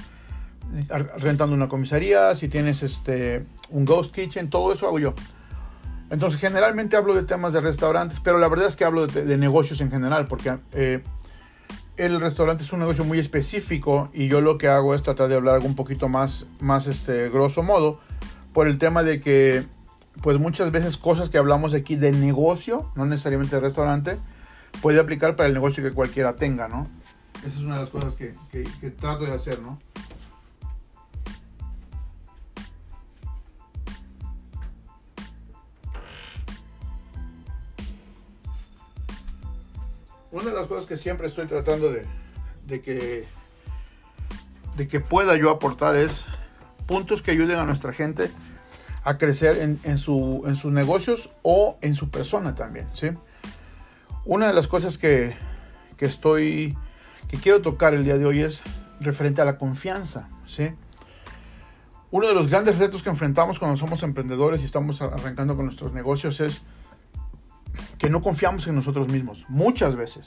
[1.18, 5.14] rentando una comisaría, si tienes este un ghost kitchen, todo eso hago yo.
[6.10, 9.80] Entonces generalmente hablo de temas de restaurantes, pero la verdad es que hablo de, negocios
[9.80, 11.02] en general, porque eh,
[12.00, 15.34] el restaurante es un negocio muy específico y yo lo que hago es tratar de
[15.34, 18.00] hablar un poquito más, más este, grosso modo,
[18.54, 19.66] por el tema de que,
[20.22, 24.18] pues muchas veces cosas que hablamos aquí de negocio, no necesariamente de restaurante,
[24.80, 26.88] puede aplicar para el negocio que cualquiera tenga, ¿no?
[27.40, 29.78] Esa es una de las cosas que, que, que trato de hacer, ¿no?
[40.32, 42.06] Una de las cosas que siempre estoy tratando de,
[42.80, 43.26] que,
[45.00, 46.24] pueda yo aportar es
[46.86, 48.30] puntos que ayuden a nuestra gente
[49.02, 52.86] a crecer en, su, sus negocios o en su persona también.
[52.94, 53.10] ¿sí?
[54.24, 55.36] Una de las cosas que,
[55.96, 56.76] que, estoy,
[57.28, 58.62] que quiero tocar el día de hoy es
[59.00, 60.28] referente a la confianza.
[60.46, 60.72] ¿sí?
[62.10, 65.92] Uno de los grandes retos que enfrentamos cuando somos emprendedores y estamos arrancando con nuestros
[65.92, 66.62] negocios es
[68.00, 70.26] que no confiamos en nosotros mismos, muchas veces.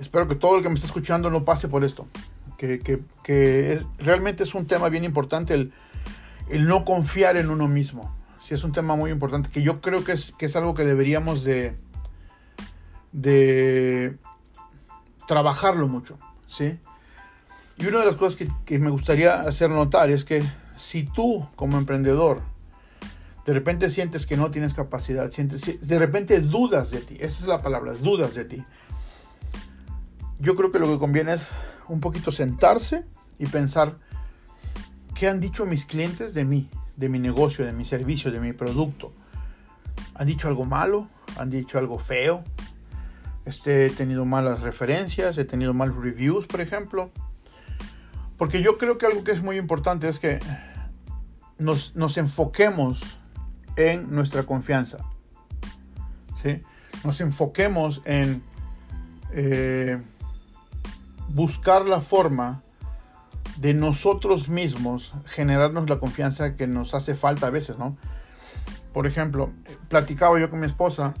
[0.00, 2.08] Espero que todo el que me está escuchando no pase por esto,
[2.56, 5.74] que, que, realmente es un tema bien importante el,
[6.48, 8.16] el, no confiar en uno mismo.
[8.42, 10.84] Sí, es un tema muy importante que yo creo que es, que es algo que
[10.84, 11.76] deberíamos de,
[13.12, 14.16] de
[15.28, 16.18] trabajarlo mucho,
[16.48, 16.78] ¿sí?
[17.76, 20.42] Y una de las cosas que, que me gustaría hacer notar es que
[20.76, 22.53] si tú como emprendedor
[23.44, 27.46] de repente sientes que no tienes capacidad, sientes, de repente dudas de ti, esa es
[27.46, 28.64] la palabra, dudas de ti.
[30.38, 31.46] Yo creo que lo que conviene es
[31.88, 33.04] un poquito sentarse
[33.38, 33.98] y pensar
[35.14, 38.52] qué han dicho mis clientes de mí, de mi negocio, de mi servicio, de mi
[38.52, 39.12] producto.
[40.14, 41.08] ¿Han dicho algo malo?
[41.36, 42.42] ¿Han dicho algo feo?
[43.44, 47.10] Este, he tenido malas referencias, he tenido malos reviews, por ejemplo.
[48.38, 50.38] Porque yo creo que algo que es muy importante es que
[51.58, 53.02] nos, nos enfoquemos
[53.76, 54.98] en nuestra confianza.
[56.42, 56.60] ¿sí?
[57.04, 58.42] Nos enfoquemos en
[59.32, 60.00] eh,
[61.28, 62.62] buscar la forma
[63.56, 67.96] de nosotros mismos generarnos la confianza que nos hace falta a veces, ¿no?
[68.92, 69.50] Por ejemplo,
[69.88, 71.14] platicaba yo con mi esposa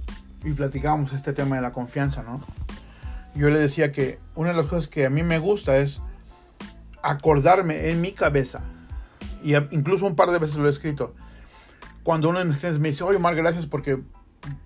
[0.44, 2.40] y platicábamos este tema de la confianza, ¿no?
[3.34, 6.00] Yo le decía que una de las cosas que a mí me gusta es
[7.02, 8.60] acordarme en mi cabeza,
[9.42, 11.14] y incluso un par de veces lo he escrito,
[12.04, 14.00] cuando uno me dice, oye Omar, gracias porque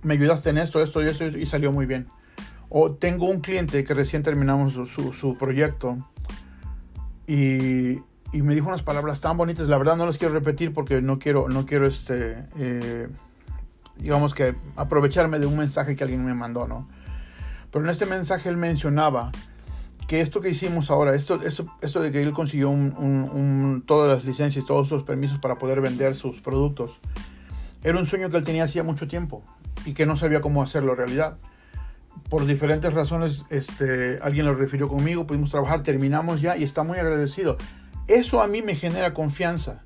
[0.02, 2.06] me ayudaste en esto, esto y esto y salió muy bien.
[2.68, 5.96] O tengo un cliente que recién terminamos su, su, proyecto
[7.26, 8.00] y,
[8.32, 11.18] y, me dijo unas palabras tan bonitas, la verdad no las quiero repetir porque no
[11.18, 13.08] quiero, no quiero este, eh,
[13.96, 16.88] digamos que aprovecharme de un mensaje que alguien me mandó, ¿no?
[17.70, 19.30] Pero en este mensaje él mencionaba
[20.08, 22.74] que esto que hicimos ahora, esto, esto, esto de que él consiguió
[23.84, 26.98] todas las licencias, todos los permisos para poder vender sus productos,
[27.84, 29.44] era un sueño que él tenía hacía mucho tiempo
[29.84, 31.36] y que no sabía cómo hacerlo realidad.
[32.30, 36.98] Por diferentes razones, este, alguien lo refirió conmigo, pudimos trabajar, terminamos ya y está muy
[36.98, 37.58] agradecido.
[38.08, 39.84] Eso a mí me genera confianza.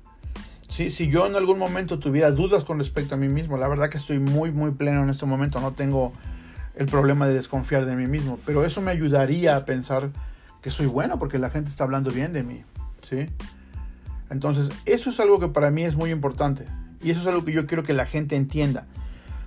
[0.69, 0.89] ¿sí?
[0.89, 3.97] Si yo en algún momento tuviera dudas con respecto a mí mismo, la verdad que
[3.97, 6.13] estoy muy, muy pleno en este momento, no tengo
[6.75, 8.39] el problema de desconfiar de mí mismo.
[8.45, 10.11] Pero eso me ayudaría a pensar
[10.61, 12.63] que soy bueno porque la gente está hablando bien de mí.
[13.07, 13.27] ¿sí?
[14.29, 16.65] Entonces, eso es algo que para mí es muy importante.
[17.01, 18.87] Y eso es algo que yo quiero que la gente entienda.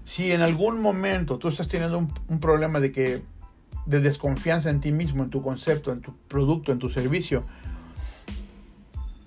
[0.04, 3.22] Si en algún momento tú estás teniendo un, problema de, que,
[3.86, 7.44] de desconfianza en ti mismo, en tu concepto, en tu producto, en tu servicio,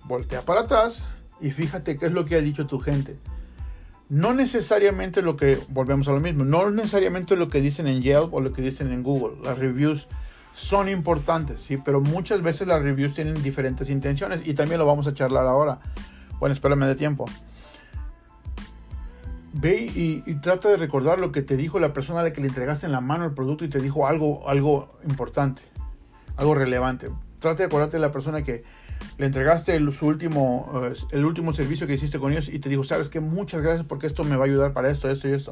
[0.06, 1.04] voltea para atrás
[1.42, 3.18] y fíjate qué es lo que ha dicho tu gente
[4.10, 8.34] no necesariamente lo que, volvemos a lo mismo, no necesariamente lo que dicen en Yelp
[8.34, 9.38] o lo que dicen en Google.
[9.44, 10.08] Las reviews
[10.54, 11.78] son importantes, ¿sí?
[11.78, 15.80] pero muchas veces las reviews tienen diferentes intenciones y también lo vamos a charlar ahora.
[16.40, 17.26] Bueno, espérame de tiempo.
[19.54, 22.48] Ve y, trata de recordar lo que te dijo la persona a la que le
[22.48, 25.62] entregaste en la mano el producto y te dijo algo, algo importante,
[26.36, 27.10] algo relevante.
[27.40, 28.64] Trata de acordarte de la persona que,
[29.18, 32.84] le entregaste el, último, eh, el último servicio que hiciste con ellos y te dijo,
[32.84, 35.52] sabes que muchas gracias porque esto me va a ayudar para esto, esto y esto.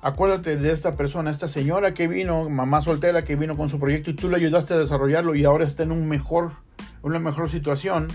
[0.00, 4.10] Acuérdate de esta persona, esta señora que vino, mamá soltera que vino con su proyecto
[4.10, 6.52] y tú le ayudaste a desarrollarlo y ahora está en un mejor,
[7.02, 8.08] una mejor situación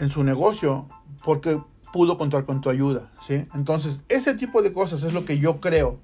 [0.00, 0.88] en su negocio
[1.24, 1.60] porque
[1.92, 3.46] pudo contar con tu ayuda, ¿sí?
[3.54, 6.00] Entonces, ese tipo de cosas es lo que yo creo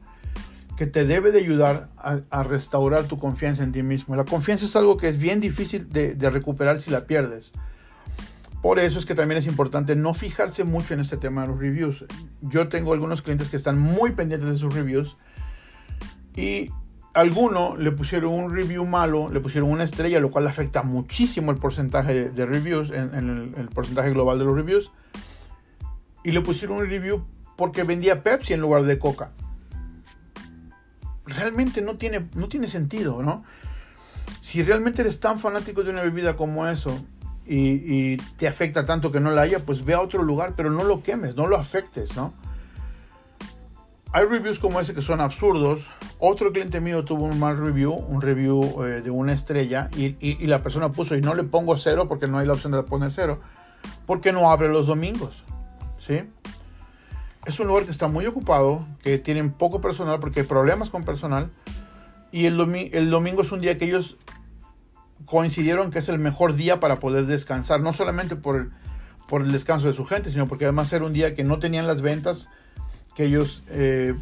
[0.77, 4.15] que te debe de ayudar a, restaurar tu confianza en ti mismo.
[4.15, 7.53] La confianza es algo que es bien difícil de, recuperar si la pierdes.
[8.61, 11.59] Por eso es que también es importante no fijarse mucho en este tema de los
[11.59, 12.05] reviews.
[12.43, 15.17] Yo tengo algunos clientes que están muy pendientes de sus reviews
[16.37, 16.71] y
[17.15, 21.57] alguno le pusieron un review malo, le pusieron una estrella, lo cual afecta muchísimo el
[21.57, 24.91] porcentaje de, reviews, el, porcentaje global de los reviews.
[26.23, 27.25] Y le pusieron un review
[27.57, 29.31] porque vendía Pepsi en lugar de Coca.
[31.27, 33.45] Realmente no tiene, no tiene sentido, ¿no?
[34.41, 36.99] Si realmente eres tan fanático de una bebida como eso
[37.47, 40.85] y, te afecta tanto que no la haya, pues ve a otro lugar, pero no
[40.85, 42.33] lo quemes, no lo afectes, ¿no?
[44.12, 45.91] Hay reviews como ese que son absurdos.
[46.19, 50.47] Otro cliente mío tuvo un mal review, un review eh, de una estrella, y, y,
[50.47, 53.12] la persona puso, y no le pongo cero porque no hay la opción de poner
[53.12, 53.41] cero,
[54.07, 55.45] porque no abre los domingos,
[55.99, 56.23] ¿sí?
[57.47, 61.05] Es un lugar que está muy ocupado, que tienen poco personal porque hay problemas con
[61.05, 61.51] personal,
[62.33, 62.61] y el,
[62.93, 64.17] el domingo es un día que ellos
[65.25, 68.71] coincidieron que es el mejor día para poder descansar, no solamente por el,
[69.29, 71.87] por el descanso de su gente, sino porque además era un día que no tenían
[71.87, 72.49] las ventas
[73.15, 74.15] que ellos eh,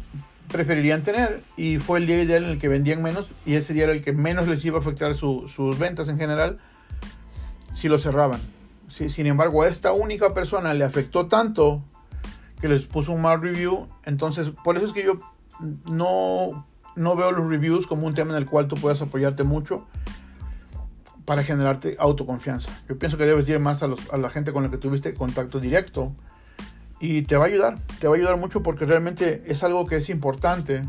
[0.51, 3.85] preferirían tener y fue el día ideal en el que vendían menos y ese día
[3.85, 6.59] era el que menos les iba a afectar sus ventas en general
[7.73, 8.39] si lo cerraban.
[8.89, 11.83] sin embargo, a esta única persona le afectó tanto
[12.59, 15.19] que les puso un mal review, entonces por eso es que yo
[15.89, 16.65] no,
[16.95, 19.85] no veo los reviews como un tema en el cual tú puedas apoyarte mucho
[21.25, 22.71] para generarte autoconfianza.
[22.87, 26.13] Yo pienso que debes ir más a, la gente con la que tuviste contacto directo
[26.99, 29.97] y te va a ayudar, te va a ayudar mucho porque realmente es algo que
[29.97, 30.83] es importante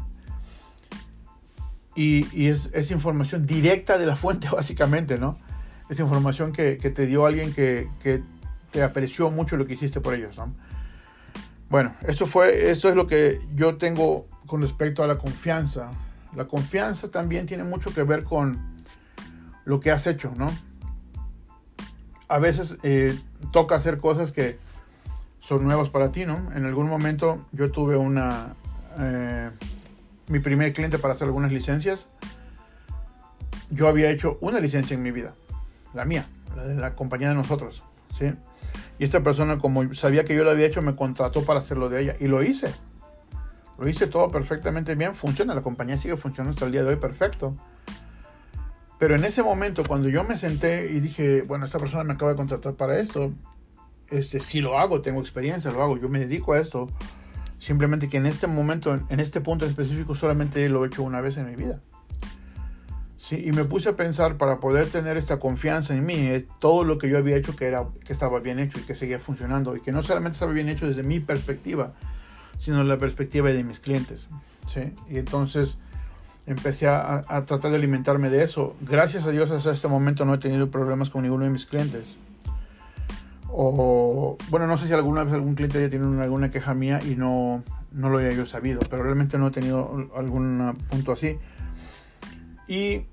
[1.94, 5.38] y, es, información directa de la fuente básicamente, ¿no?
[5.88, 7.88] Es información que, te dio alguien que,
[8.70, 10.52] te apreció mucho lo que hiciste por ellos, ¿no?
[11.68, 15.90] Bueno, esto, fue, esto es lo que yo tengo con respecto a la confianza.
[16.35, 18.74] La confianza también tiene mucho que ver con
[19.64, 20.50] lo que has hecho, ¿no?
[22.29, 23.18] A veces eh,
[23.52, 24.59] toca hacer cosas que
[25.40, 26.52] son nuevas para ti, ¿no?
[26.55, 28.55] En algún momento yo tuve una...
[28.98, 29.50] Eh,
[30.29, 32.07] mi primer cliente para hacer algunas licencias.
[33.70, 35.35] Yo había hecho una licencia en mi vida,
[35.94, 36.26] la mía,
[36.57, 37.83] la de la compañía de nosotros,
[38.16, 38.33] ¿sí?
[38.98, 42.02] Y esta persona, como sabía que yo lo había hecho, me contrató para hacerlo de
[42.02, 42.16] ella.
[42.18, 42.72] Y lo hice.
[43.78, 45.14] Lo hice todo perfectamente bien.
[45.14, 45.54] Funciona.
[45.54, 47.54] La compañía sigue funcionando hasta el día de hoy perfecto.
[48.98, 52.30] Pero en ese momento, cuando yo me senté y dije, bueno, esta persona me acaba
[52.30, 53.32] de contratar para esto,
[54.09, 56.88] este, si lo hago, tengo experiencia, lo hago, yo me dedico a esto.
[57.59, 61.37] Simplemente que en este momento, en este punto específico, solamente lo he hecho una vez
[61.37, 61.80] en mi vida.
[63.26, 66.84] Sí, y me puse a pensar para poder tener esta confianza en mí, eh, todo
[66.84, 69.74] lo que yo había hecho que, era, que estaba bien hecho y que seguía funcionando,
[69.74, 71.92] y que no solamente estaba bien hecho desde mi perspectiva,
[72.60, 74.28] sino la perspectiva de mis clientes.
[74.72, 74.92] ¿sí?
[75.10, 75.76] Y entonces
[76.46, 78.76] empecé a, tratar de alimentarme de eso.
[78.80, 82.18] Gracias a Dios hasta este momento no he tenido problemas con ninguno de mis clientes.
[83.48, 87.16] O, bueno, no sé si alguna vez algún cliente haya tenido alguna queja mía y
[87.16, 91.38] no, no lo haya yo sabido, pero realmente no he tenido algún punto así.
[92.68, 93.06] Y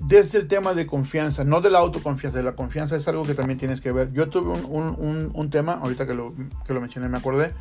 [0.00, 3.34] desde el tema de confianza, no de la autoconfianza, de la confianza es algo que
[3.34, 4.12] también tienes que ver.
[4.12, 6.34] Yo tuve un, un, un, tema, ahorita que lo,
[6.66, 7.52] que lo mencioné me acordé,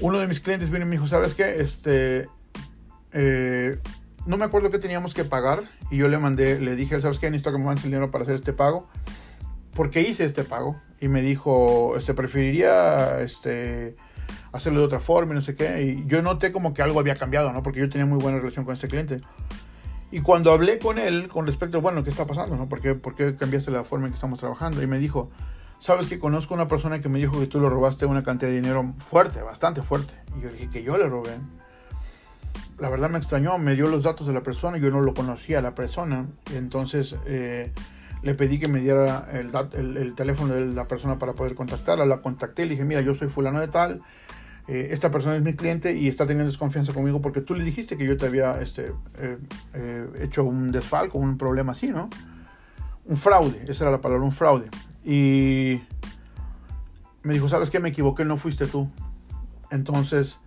[0.00, 1.60] uno de mis clientes vino y me dijo, ¿sabes qué?
[1.60, 2.28] Este,
[3.12, 3.78] eh,
[4.26, 7.30] no me acuerdo qué teníamos que pagar y yo le mandé, le dije, ¿sabes qué?
[7.30, 8.88] Necesito que me mandes el dinero para hacer este pago.
[9.74, 13.96] Porque hice este pago y me dijo, este, preferiría este,
[14.52, 15.82] hacerlo de otra forma y no sé qué.
[15.82, 17.62] Y yo noté como que algo había cambiado, ¿no?
[17.62, 19.20] Porque yo tenía muy buena relación con este cliente.
[20.14, 22.56] Y cuando hablé con él con respecto, bueno, ¿qué está pasando?
[22.56, 22.68] ¿no?
[22.68, 24.80] ¿Por, qué, ¿Por qué cambiaste la forma en que estamos trabajando?
[24.80, 25.28] Y me dijo,
[25.80, 28.56] sabes que conozco una persona que me dijo que tú le robaste una cantidad de
[28.56, 30.14] dinero fuerte, bastante fuerte.
[30.38, 31.32] Y yo dije que yo le robé
[32.78, 35.60] la verdad me extrañó, me dio los datos de la persona, yo no lo conocía
[35.60, 37.72] la persona, entonces eh,
[38.22, 42.64] le pedí que me diera el, teléfono de la persona para poder contactarla, la contacté,
[42.64, 44.02] le dije, mira, yo soy fulano de tal,
[44.68, 47.96] eh, esta persona es mi cliente y está teniendo desconfianza conmigo porque tú le dijiste
[47.96, 52.08] que yo te había este, eh, hecho un desfalco, un problema así, ¿no?
[53.06, 54.68] Un fraude, esa era la palabra, un fraude.
[55.04, 55.82] Y
[57.22, 57.80] me dijo, ¿sabes qué?
[57.80, 58.88] Me equivoqué, no fuiste tú.
[59.70, 60.38] Entonces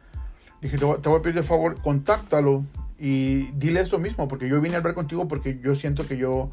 [0.62, 2.66] Dije, te voy, a pedir de favor, contáctalo
[2.98, 6.50] y dile esto mismo, porque yo vine a hablar contigo porque yo siento que yo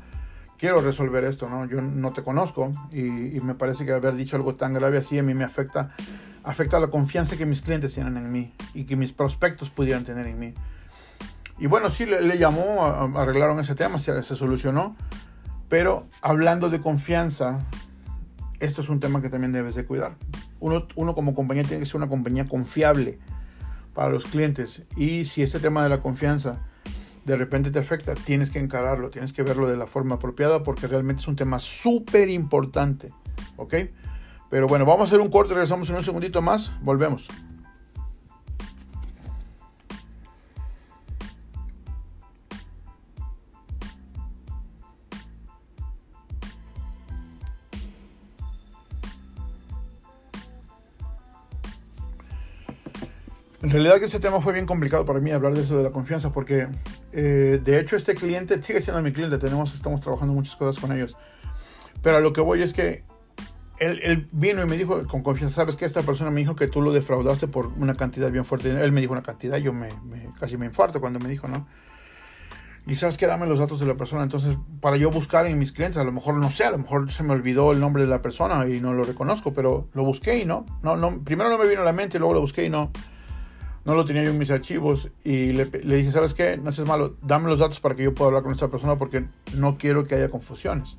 [0.59, 1.67] quiero resolver esto, ¿no?
[1.67, 3.03] Yo no te conozco y,
[3.41, 5.91] me parece que haber dicho algo tan grave así a mí me afecta,
[6.43, 10.27] afecta la confianza que mis clientes tienen en mí y que mis prospectos pudieran tener
[10.27, 10.55] en mí.
[11.59, 12.85] Y bueno, sí, le, llamó,
[13.17, 14.97] arreglaron ese tema, se, se solucionó,
[15.69, 17.61] pero hablando de confianza,
[18.59, 20.17] esto es un tema que también debes de cuidar.
[20.59, 23.19] Uno, uno como compañía tiene que ser una compañía confiable
[23.95, 24.83] para los clientes.
[24.97, 26.61] Y si este tema de la confianza
[27.25, 30.87] de repente te afecta, tienes que encararlo, tienes que verlo de la forma apropiada porque
[30.87, 33.13] realmente es un tema súper importante.
[33.57, 33.75] ¿Ok?
[34.51, 37.27] Pero bueno, vamos a hacer un corte, regresamos en un segundito más, volvemos.
[53.75, 56.33] Realidad que ese tema fue bien complicado para mí hablar de eso de la confianza
[56.33, 56.69] porque
[57.13, 60.93] eh, de hecho este cliente sigue siendo mi cliente, tenemos, estamos trabajando muchas cosas con
[60.93, 61.17] ellos.
[62.03, 63.05] Pero a lo que voy es que
[63.79, 66.83] él, vino y me dijo con confianza, sabes que esta persona me dijo que tú
[66.83, 68.71] lo defraudaste por una cantidad bien fuerte.
[68.71, 69.89] Él me dijo una cantidad, yo me,
[70.39, 71.67] casi me infarto cuando me dijo, ¿no?
[72.87, 74.23] Y sabes que dame los datos de la persona.
[74.23, 77.11] Entonces, para yo buscar en mis clientes, a lo mejor no sé, a lo mejor
[77.11, 80.39] se me olvidó el nombre de la persona y no lo reconozco, pero lo busqué
[80.39, 80.67] y no.
[80.83, 82.93] no, no primero no me vino a la mente, luego lo busqué y no
[83.85, 86.57] no lo tenía yo en mis archivos y le, dije, ¿sabes qué?
[86.57, 89.27] No seas malo, dame los datos para que yo pueda hablar con esta persona porque
[89.55, 90.97] no quiero que haya confusiones.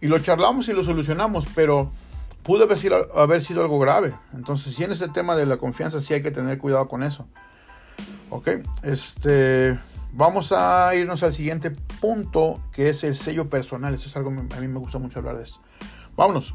[0.00, 1.92] Y lo charlamos y lo solucionamos, pero
[2.42, 4.14] pudo haber sido, haber sido algo grave.
[4.32, 7.26] Entonces, si en este tema de la confianza sí hay que tener cuidado con eso.
[8.30, 8.48] Ok,
[8.82, 9.78] este,
[10.12, 11.70] vamos a irnos al siguiente
[12.00, 13.94] punto, que es el sello personal.
[13.94, 15.60] Eso es algo, a mí me gusta mucho hablar de esto.
[16.16, 16.54] Vámonos.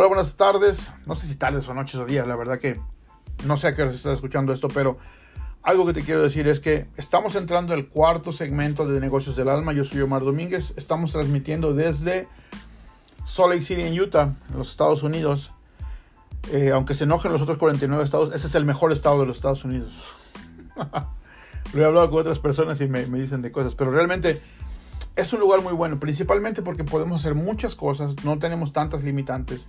[0.00, 0.88] Hola, buenas tardes.
[1.06, 2.80] No sé si tardes o noches o días, la verdad que
[3.44, 4.96] no sé a qué hora se está escuchando esto, pero
[5.64, 9.48] algo que te quiero decir es que estamos entrando al cuarto segmento de Negocios del
[9.48, 9.72] Alma.
[9.72, 10.72] Yo soy Omar Domínguez.
[10.76, 12.28] Estamos transmitiendo desde
[13.24, 15.50] Salt Lake City, en Utah, en los Estados Unidos.
[16.52, 19.38] Eh, aunque se enojen los otros 49 estados, ese es el mejor estado de los
[19.38, 19.90] Estados Unidos.
[21.72, 24.40] Lo he hablado con otras personas y me, me dicen de cosas, pero realmente
[25.16, 29.66] es un lugar muy bueno, principalmente porque podemos hacer muchas cosas, no tenemos tantas limitantes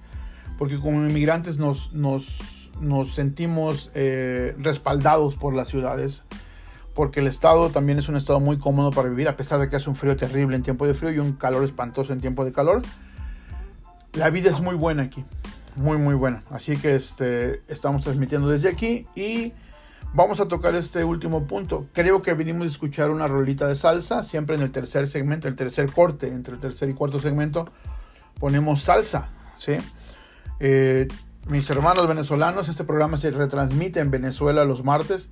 [0.59, 6.23] porque como inmigrantes nos, nos, nos sentimos eh, respaldados por las ciudades,
[6.93, 9.77] porque el estado también es un estado muy cómodo para vivir, a pesar de que
[9.77, 12.51] hace un frío terrible en tiempo de frío y un calor espantoso en tiempo de
[12.51, 12.81] calor.
[14.13, 15.23] La vida es muy buena aquí,
[15.77, 16.43] muy muy buena.
[16.51, 19.53] Así que este, estamos transmitiendo desde aquí y
[20.13, 21.87] vamos a tocar este último punto.
[21.93, 25.55] Creo que venimos a escuchar una rolita de salsa, siempre en el tercer segmento, el
[25.55, 27.69] tercer corte, entre el tercer y cuarto segmento,
[28.41, 29.77] ponemos salsa, ¿sí?
[30.59, 31.07] Eh,
[31.47, 35.29] mis hermanos venezolanos, este programa se retransmite en Venezuela los martes.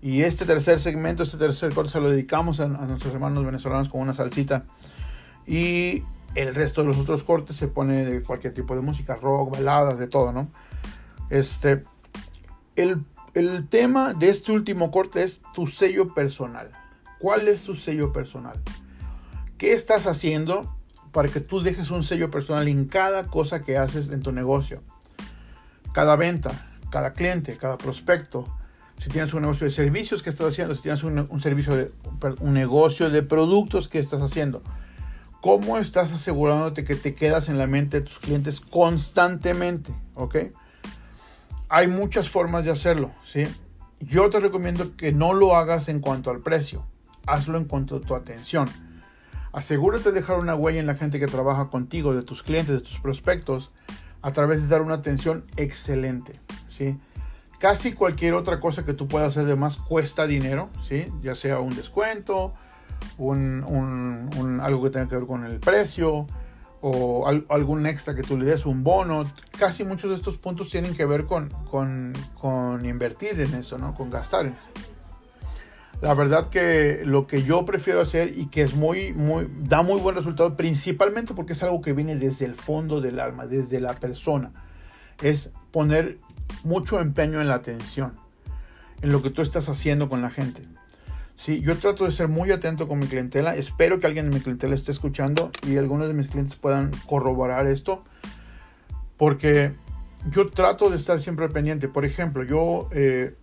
[0.00, 4.00] Y este tercer segmento, este tercer corte, se lo dedicamos a, nuestros hermanos venezolanos con
[4.00, 4.64] una salsita.
[5.46, 6.04] Y
[6.36, 9.98] el resto de los otros cortes se pone de cualquier tipo de música, rock, baladas,
[9.98, 10.48] de todo, ¿no?
[11.30, 11.84] Este,
[12.76, 13.04] el,
[13.34, 16.70] el tema de este último corte es tu sello personal.
[17.18, 18.60] ¿Cuál es tu sello personal?
[19.56, 20.77] ¿Qué estás haciendo
[21.12, 24.82] para que tú dejes un sello personal en cada cosa que haces en tu negocio.
[25.92, 26.50] Cada venta,
[26.90, 28.44] cada cliente, cada prospecto.
[28.98, 31.92] Si tienes un negocio de servicios que estás haciendo, si tienes un, servicio de
[32.40, 34.62] un negocio de productos que estás haciendo.
[35.40, 39.94] ¿Cómo estás asegurándote que te quedas en la mente de tus clientes constantemente?
[40.14, 40.36] ¿Ok?
[41.68, 43.46] Hay muchas formas de hacerlo, ¿sí?
[44.00, 46.84] Yo te recomiendo que no lo hagas en cuanto al precio.
[47.26, 48.68] Hazlo en cuanto a tu atención
[49.58, 52.80] Asegúrate de dejar una huella en la gente que trabaja contigo, de tus clientes, de
[52.80, 53.72] tus prospectos,
[54.22, 56.38] a través de dar una atención excelente.
[56.68, 56.96] ¿sí?
[57.58, 61.06] Casi cualquier otra cosa que tú puedas hacer de más cuesta dinero, ¿sí?
[61.22, 62.54] ya sea un descuento,
[63.16, 66.28] un, algo que tenga que ver con el precio
[66.80, 69.28] o algún extra que tú le des, un bono.
[69.58, 73.92] Casi muchos de estos puntos tienen que ver con, con, con invertir en eso, ¿no?
[73.96, 74.97] con gastar en eso.
[76.00, 80.00] La verdad que lo que yo prefiero hacer y que es muy, muy, da muy
[80.00, 83.94] buen resultado, principalmente porque es algo que viene desde el fondo del alma, desde la
[83.94, 84.52] persona,
[85.22, 86.18] es poner
[86.62, 88.12] mucho empeño en la atención,
[89.02, 90.62] en lo que tú estás haciendo con la gente.
[91.34, 93.54] Sí, yo trato de ser muy atento con mi clientela.
[93.54, 97.68] Espero que alguien de mi clientela esté escuchando y algunos de mis clientes puedan corroborar
[97.68, 98.02] esto.
[99.16, 99.72] Porque
[100.32, 101.86] yo trato de estar siempre pendiente.
[101.86, 103.36] Por ejemplo, yo eh,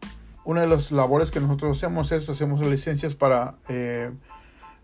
[0.46, 4.12] una de las labores que nosotros hacemos es hacemos licencias para eh,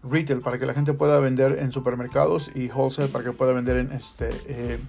[0.03, 3.77] retail, para que la gente pueda vender en supermercados y wholesale para que pueda vender
[3.77, 4.79] en este, eh,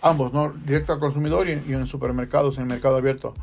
[0.00, 0.52] ambos, ¿no?
[0.64, 3.34] directo al consumidor y, en supermercados, en el mercado abierto.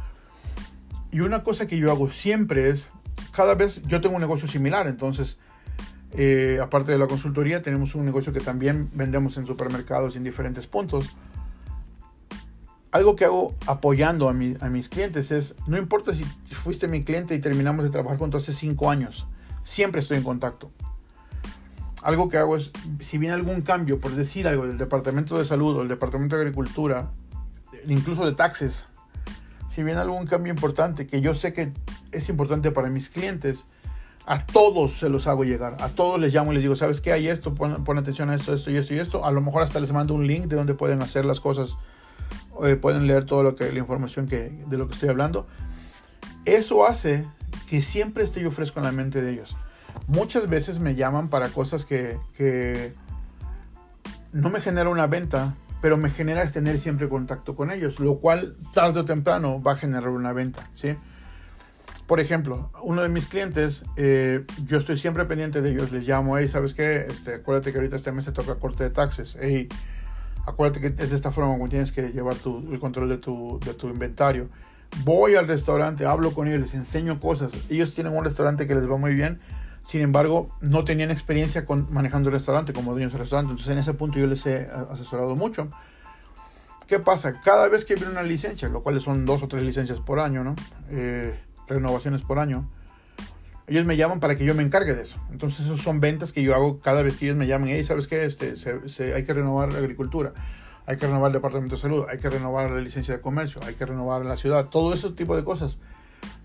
[1.11, 2.87] Y una cosa que yo hago siempre es,
[3.31, 5.37] cada vez yo tengo un negocio similar, entonces,
[6.13, 10.65] eh, aparte de la consultoría, tenemos un negocio que también vendemos en supermercados en diferentes
[10.65, 11.15] puntos
[12.95, 16.23] algo que hago apoyando a, mis clientes es, no importa si
[16.53, 19.27] fuiste mi cliente y terminamos de trabajar juntos hace cinco años,
[19.63, 20.71] siempre estoy en contacto.
[22.03, 22.71] Algo que hago es,
[23.01, 26.43] si viene algún cambio, por decir algo, del Departamento de Salud o el Departamento de
[26.43, 27.11] Agricultura,
[27.85, 28.85] incluso de taxes,
[29.69, 31.73] si viene algún cambio importante que yo sé que
[32.13, 33.65] es importante para mis clientes,
[34.25, 35.75] A todos se los hago llegar.
[35.81, 37.11] A todos les llamo y les digo, ¿sabes qué?
[37.11, 39.25] Hay esto, pon, atención a esto, esto y esto y esto.
[39.25, 41.77] A lo mejor hasta les mando un link de donde pueden hacer las cosas.
[42.63, 45.47] Eh, pueden leer todo lo que la información que, de lo que estoy hablando.
[46.45, 47.25] Eso hace
[47.69, 49.55] que siempre esté yo fresco en la mente de ellos.
[50.07, 52.93] Muchas veces me llaman para cosas que, que
[54.31, 58.55] no me genera una venta, pero me genera tener siempre contacto con ellos, lo cual
[58.73, 60.95] tarde o temprano va a generar una venta, ¿sí?
[62.07, 66.37] Por ejemplo, uno de mis clientes, eh, yo estoy siempre pendiente de ellos, les llamo,
[66.37, 67.07] hey, ¿sabes qué?
[67.09, 69.67] Este, acuérdate que ahorita este mes se toca corte de taxes, hey,
[70.45, 73.59] acuérdate que es de esta forma como tienes que llevar tu, el control de tu,
[73.65, 74.49] de tu inventario.
[75.03, 77.51] Voy al restaurante, hablo con ellos, les enseño cosas.
[77.69, 79.39] Ellos tienen un restaurante que les va muy bien,
[79.85, 83.51] sin embargo, no tenían experiencia con manejando el restaurante como dueños del restaurante.
[83.51, 85.69] Entonces, en ese punto yo les he asesorado mucho.
[86.87, 87.39] ¿Qué pasa?
[87.41, 90.43] Cada vez que viene una licencia, lo cual son dos o tres licencias por año,
[90.43, 90.55] ¿no?
[90.89, 92.67] Eh, renovaciones por año,
[93.67, 95.17] ellos me llaman para que yo me encargue de eso.
[95.31, 97.69] Entonces, esos son ventas que yo hago cada vez que ellos me llaman.
[97.69, 98.25] Hey, ¿sabes qué?
[98.25, 100.33] Este, se, hay que renovar la agricultura,
[100.85, 103.73] hay que renovar el departamento de salud, hay que renovar la licencia de comercio, hay
[103.73, 105.77] que renovar la ciudad, todo ese tipo de cosas.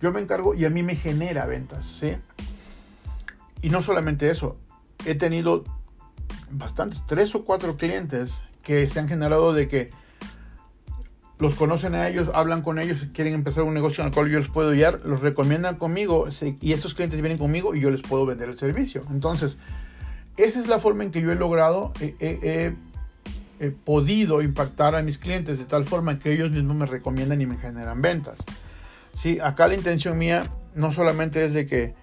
[0.00, 2.16] Yo me encargo y a mí me genera ventas, ¿sí?
[3.62, 4.56] Y no solamente eso,
[5.04, 5.64] he tenido
[6.50, 9.90] bastantes, tres o cuatro clientes que se han generado de que
[11.40, 14.38] los conocen a ellos, hablan con ellos, quieren empezar un negocio en el cual yo
[14.38, 16.28] les puedo guiar, los recomiendan conmigo
[16.60, 19.02] y estos clientes vienen conmigo y yo les puedo vender el servicio.
[19.10, 19.56] Entonces,
[20.36, 22.72] esa es la forma en que yo he logrado, he,
[23.84, 27.56] podido impactar a mis clientes de tal forma que ellos mismos me recomiendan y me
[27.58, 28.38] generan ventas.
[29.14, 31.94] Sí, acá la intención mía no solamente es de que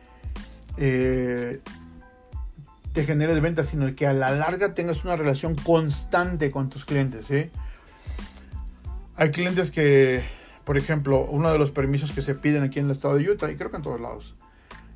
[0.78, 1.60] eh,
[2.94, 7.28] te generes ventas, sino que a la larga tengas una relación constante con tus clientes.
[9.20, 10.24] Hay clientes que,
[10.63, 13.49] por ejemplo, uno de los permisos que se piden aquí en el estado de Utah,
[13.49, 14.36] y creo que en todos lados,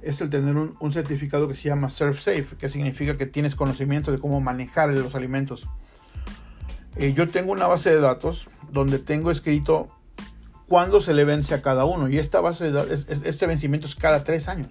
[0.04, 4.12] es el tener un, certificado que se llama Surf Safe, que significa que tienes conocimiento
[4.12, 5.68] de cómo manejar los alimentos.
[6.98, 9.90] Eh, yo tengo una base de datos donde tengo escrito
[10.68, 13.96] cuándo se le vence a cada uno, y esta base de datos, este vencimiento es
[13.96, 14.70] cada tres años.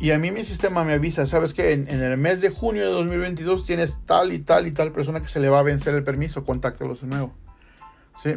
[0.00, 2.90] Y a mí mi sistema me avisa, sabes que en, el mes de junio de
[2.90, 6.02] 2022 tienes tal y tal y tal persona que se le va a vencer el
[6.02, 7.34] permiso, contáctalos de nuevo.
[8.20, 8.32] ¿Sí?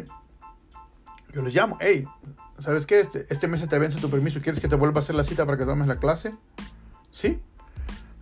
[1.34, 2.06] Yo les llamo, hey,
[2.60, 3.00] ¿sabes qué?
[3.00, 5.24] Este, este mes se te vence tu permiso, ¿quieres que te vuelva a hacer la
[5.24, 6.34] cita para que tomes la clase?
[7.10, 7.40] Sí.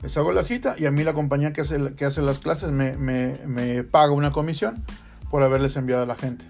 [0.02, 2.72] Les hago la cita y a mí la compañía que hace, que hace las clases
[2.72, 4.82] me, me, me paga una comisión
[5.30, 6.44] por haberles enviado a la gente.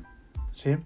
[0.55, 0.77] ¿Sí?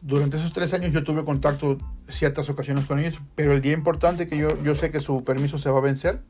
[0.00, 1.78] Durante esos tres años yo tuve contacto
[2.08, 5.58] ciertas ocasiones con ellos, pero el día importante que yo, yo sé que su permiso
[5.58, 6.22] se va a vencer,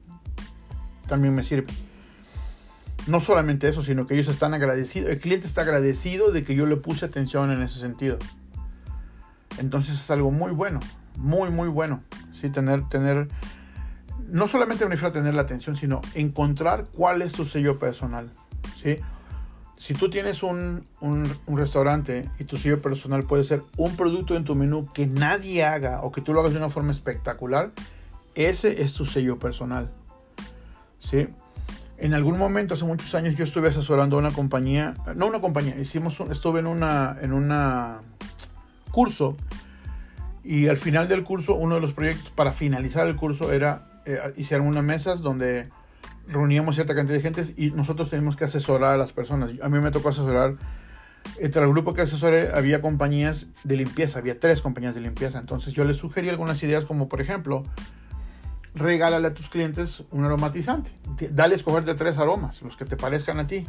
[1.07, 1.73] también me sirve.
[3.09, 6.67] No solamente eso, sino que ellos están agradecidos, el cliente está agradecido de que yo
[6.67, 8.19] le puse atención en ese sentido.
[9.59, 10.81] Entonces es algo muy bueno,
[11.17, 12.03] muy, muy bueno.
[12.31, 13.29] Sí, tener, tener,
[14.29, 18.31] no solamente me a tener la atención, sino encontrar cuál es tu sello personal.
[18.81, 18.99] ¿sí?
[19.79, 20.85] si tú tienes un,
[21.47, 26.03] restaurante y tu sello personal puede ser un producto en tu menú que nadie haga
[26.03, 27.71] o que tú lo hagas de una forma espectacular,
[28.35, 29.89] ese es tu sello personal.
[30.99, 31.29] ¿Sí?
[31.99, 35.77] En algún momento, hace muchos años, yo estuve asesorando a una compañía, no una compañía,
[35.79, 38.03] hicimos estuve en una, en una
[38.93, 39.37] curso
[40.45, 44.19] y al final del curso, uno de los proyectos para finalizar el curso era, eh,
[44.37, 45.69] hicieron unas mesas donde
[46.27, 49.51] reuníamos cierta cantidad de gente y nosotros tenemos que asesorar a las personas.
[49.61, 50.55] A mí me tocó asesorar,
[51.39, 55.39] entre el grupo que asesoré había compañías de limpieza, había tres compañías de limpieza.
[55.39, 57.65] Entonces yo les sugerí algunas ideas como por ejemplo,
[58.75, 60.91] regálale a tus clientes un aromatizante.
[61.31, 63.67] Dale a escoger de tres aromas, los que te parezcan a ti.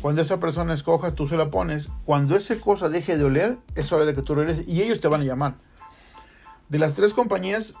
[0.00, 1.88] Cuando esa persona escoja, tú se la pones.
[2.04, 5.08] Cuando esa cosa deje de oler, es hora de que tú regreses y ellos te
[5.08, 5.56] van a llamar.
[6.68, 7.74] De las tres compañías,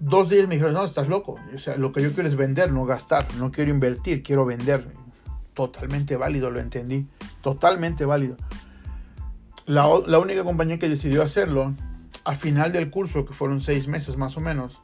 [0.00, 1.36] dos días me dijeron, no, estás loco.
[1.54, 3.26] O sea, lo que yo quiero es vender, no gastar.
[3.38, 4.92] No quiero invertir, quiero vender.
[5.54, 7.06] Totalmente válido, lo entendí.
[7.40, 8.36] Totalmente válido.
[9.66, 11.74] La, la única compañía que decidió hacerlo,
[12.24, 14.80] a final del curso, que fueron seis meses más o menos,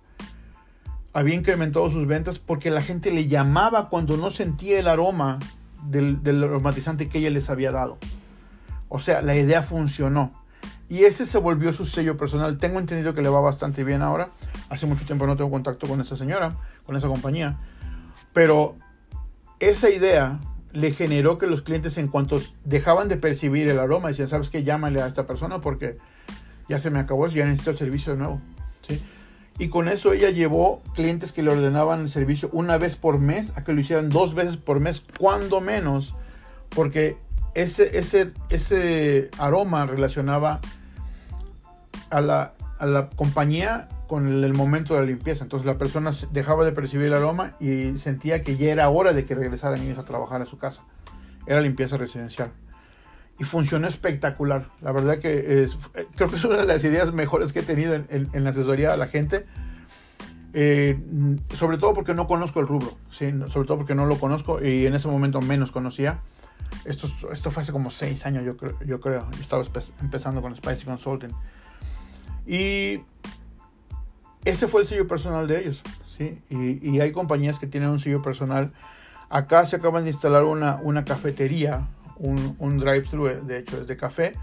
[1.12, 5.38] había incrementado sus ventas porque la gente le llamaba cuando no sentía el aroma
[5.84, 7.98] del, del aromatizante que ella les había dado.
[8.88, 10.32] O sea, la idea funcionó.
[10.88, 12.58] Y ese se volvió su sello personal.
[12.58, 14.30] Tengo entendido que le va bastante bien ahora.
[14.68, 17.58] Hace mucho tiempo no tengo contacto con esa señora, con esa compañía.
[18.32, 18.76] Pero
[19.61, 20.40] esa idea
[20.72, 24.62] le generó que los clientes en cuanto dejaban de percibir el aroma, decían, ¿sabes qué?
[24.62, 25.96] Llámale a esta persona porque
[26.68, 28.40] ya se me acabó ya necesito el servicio de nuevo.
[28.86, 29.00] ¿Sí?
[29.61, 33.52] Y con eso ella llevó clientes que le ordenaban el servicio una vez por mes
[33.56, 36.14] a que lo hicieran dos veces por mes, cuando menos,
[36.70, 37.18] porque
[37.52, 40.61] ese, ese, ese aroma relacionaba
[42.08, 45.44] a la, a la compañía con el, momento de la limpieza.
[45.44, 49.26] Entonces la persona dejaba de percibir el aroma y sentía que ya era hora de
[49.26, 50.84] que regresaran ellos a trabajar a su casa.
[51.46, 52.50] Era limpieza residencial.
[53.41, 54.68] Y funcionó espectacular.
[54.80, 55.76] La verdad que es,
[56.14, 58.97] creo que es una de las ideas mejores que he tenido en, la asesoría a
[58.97, 59.47] la gente.
[60.53, 60.99] Eh,
[61.55, 63.30] sobre todo porque no conozco el rubro, ¿sí?
[63.49, 66.20] sobre todo porque no lo conozco y en ese momento menos conocía.
[66.84, 69.26] Esto, esto fue hace como seis años, yo, creo, yo creo.
[69.41, 69.64] Estaba
[70.01, 71.30] empezando con Spicy Consulting.
[72.47, 73.01] Y
[74.45, 75.82] ese fue el sello personal de ellos.
[76.09, 76.41] ¿sí?
[76.51, 78.72] Y, hay compañías que tienen un sello personal.
[79.28, 81.86] Acá se acaban de instalar una, una cafetería,
[82.21, 84.35] un, drive-thru, de hecho es de café,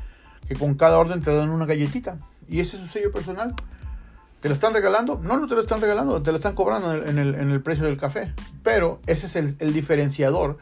[0.48, 2.18] que con cada orden te dan una galletita.
[2.48, 3.54] Y ese es su sello personal.
[4.40, 5.20] ¿Te la están regalando?
[5.22, 7.86] No, no te lo están regalando, te la están cobrando en el, en el, precio
[7.86, 8.34] del café.
[8.64, 10.58] Pero ese es el, el, diferenciador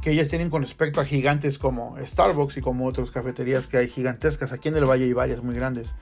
[0.00, 3.88] que ellas tienen con respecto a gigantes como Starbucks y como otras cafeterías que hay
[3.88, 4.52] gigantescas.
[4.52, 5.94] Aquí en el Valle hay varias muy grandes.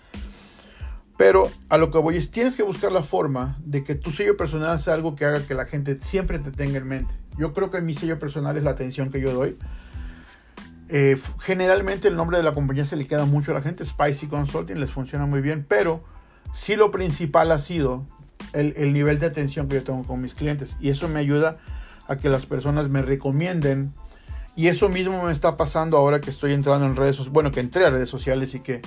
[1.20, 4.38] Pero a lo que voy es, tienes que buscar la forma de que tu sello
[4.38, 7.14] personal sea algo que haga que la gente siempre te tenga en mente.
[7.36, 9.58] Yo creo que mi sello personal es la atención que yo doy.
[10.92, 14.26] Eh, generalmente el nombre de la compañía se le queda mucho a la gente, Spicy
[14.26, 16.02] Consulting, les funciona muy bien, pero
[16.52, 18.06] sí lo principal ha sido
[18.52, 21.58] el, el nivel de atención que yo tengo con mis clientes y eso me ayuda
[22.08, 23.94] a que las personas me recomienden
[24.56, 27.60] y eso mismo me está pasando ahora que estoy entrando en redes sociales, bueno, que
[27.60, 28.82] entré a redes sociales y que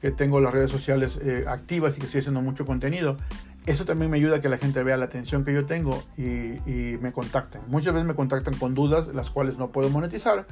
[0.00, 3.16] que tengo las redes sociales eh, activas y que estoy haciendo mucho contenido.
[3.64, 6.98] Eso también me ayuda a que la gente vea la atención que yo tengo y,
[7.00, 7.62] me contacten.
[7.66, 10.46] Muchas veces me contactan con dudas, las cuales no puedo monetizar.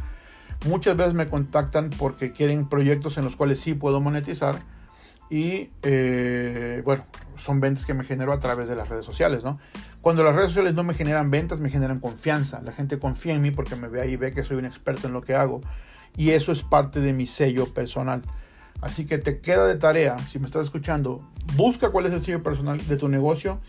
[0.67, 4.61] Muchas veces me contactan porque quieren proyectos en los cuales sí puedo monetizar.
[5.31, 7.05] Y eh, bueno,
[7.37, 9.59] son ventas que me genero a través de las redes sociales, ¿no?
[10.01, 12.61] Cuando las redes sociales no me generan ventas, me generan confianza.
[12.63, 15.13] La gente confía en mí porque me ve ahí ve que soy un experto en
[15.13, 15.61] lo que hago.
[16.17, 18.23] Y eso es parte de mi sello personal.
[18.81, 21.27] Así que te queda de tarea, si me estás escuchando,
[21.57, 23.61] busca cuál es el sello personal de tu negocio.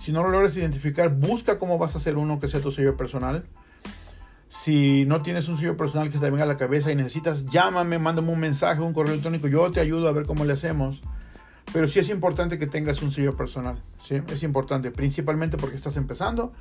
[0.00, 2.96] Si no lo logras identificar, busca cómo vas a hacer uno que sea tu sello
[2.96, 3.46] personal.
[4.48, 7.98] Si no tienes un sello personal que te venga a la cabeza y necesitas, llámame,
[7.98, 11.02] mándame un mensaje, un correo electrónico, yo te ayudo a ver cómo le hacemos.
[11.72, 14.22] Pero sí es importante que tengas un sello personal, ¿sí?
[14.28, 16.54] Es importante, principalmente porque estás empezando,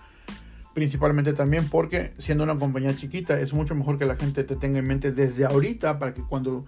[0.74, 4.80] principalmente también porque siendo una compañía chiquita es mucho mejor que la gente te tenga
[4.80, 6.66] en mente desde ahorita para que cuando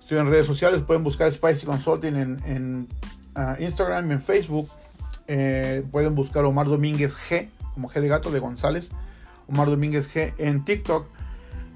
[0.01, 2.89] Estoy en redes sociales, pueden buscar Spicy Consulting en
[3.37, 4.69] uh, Instagram y en Facebook.
[5.29, 8.91] Eh, pueden buscar Omar Domínguez G, como G de gato de González.
[9.49, 11.07] Omar Domínguez G en TikTok.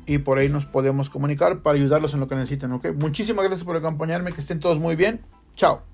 [0.06, 2.72] Y por ahí nos podemos comunicar para ayudarlos en lo que necesiten.
[2.72, 2.92] ¿okay?
[2.92, 4.32] Muchísimas gracias por acompañarme.
[4.32, 5.20] Que estén todos muy bien.
[5.54, 5.89] Chao.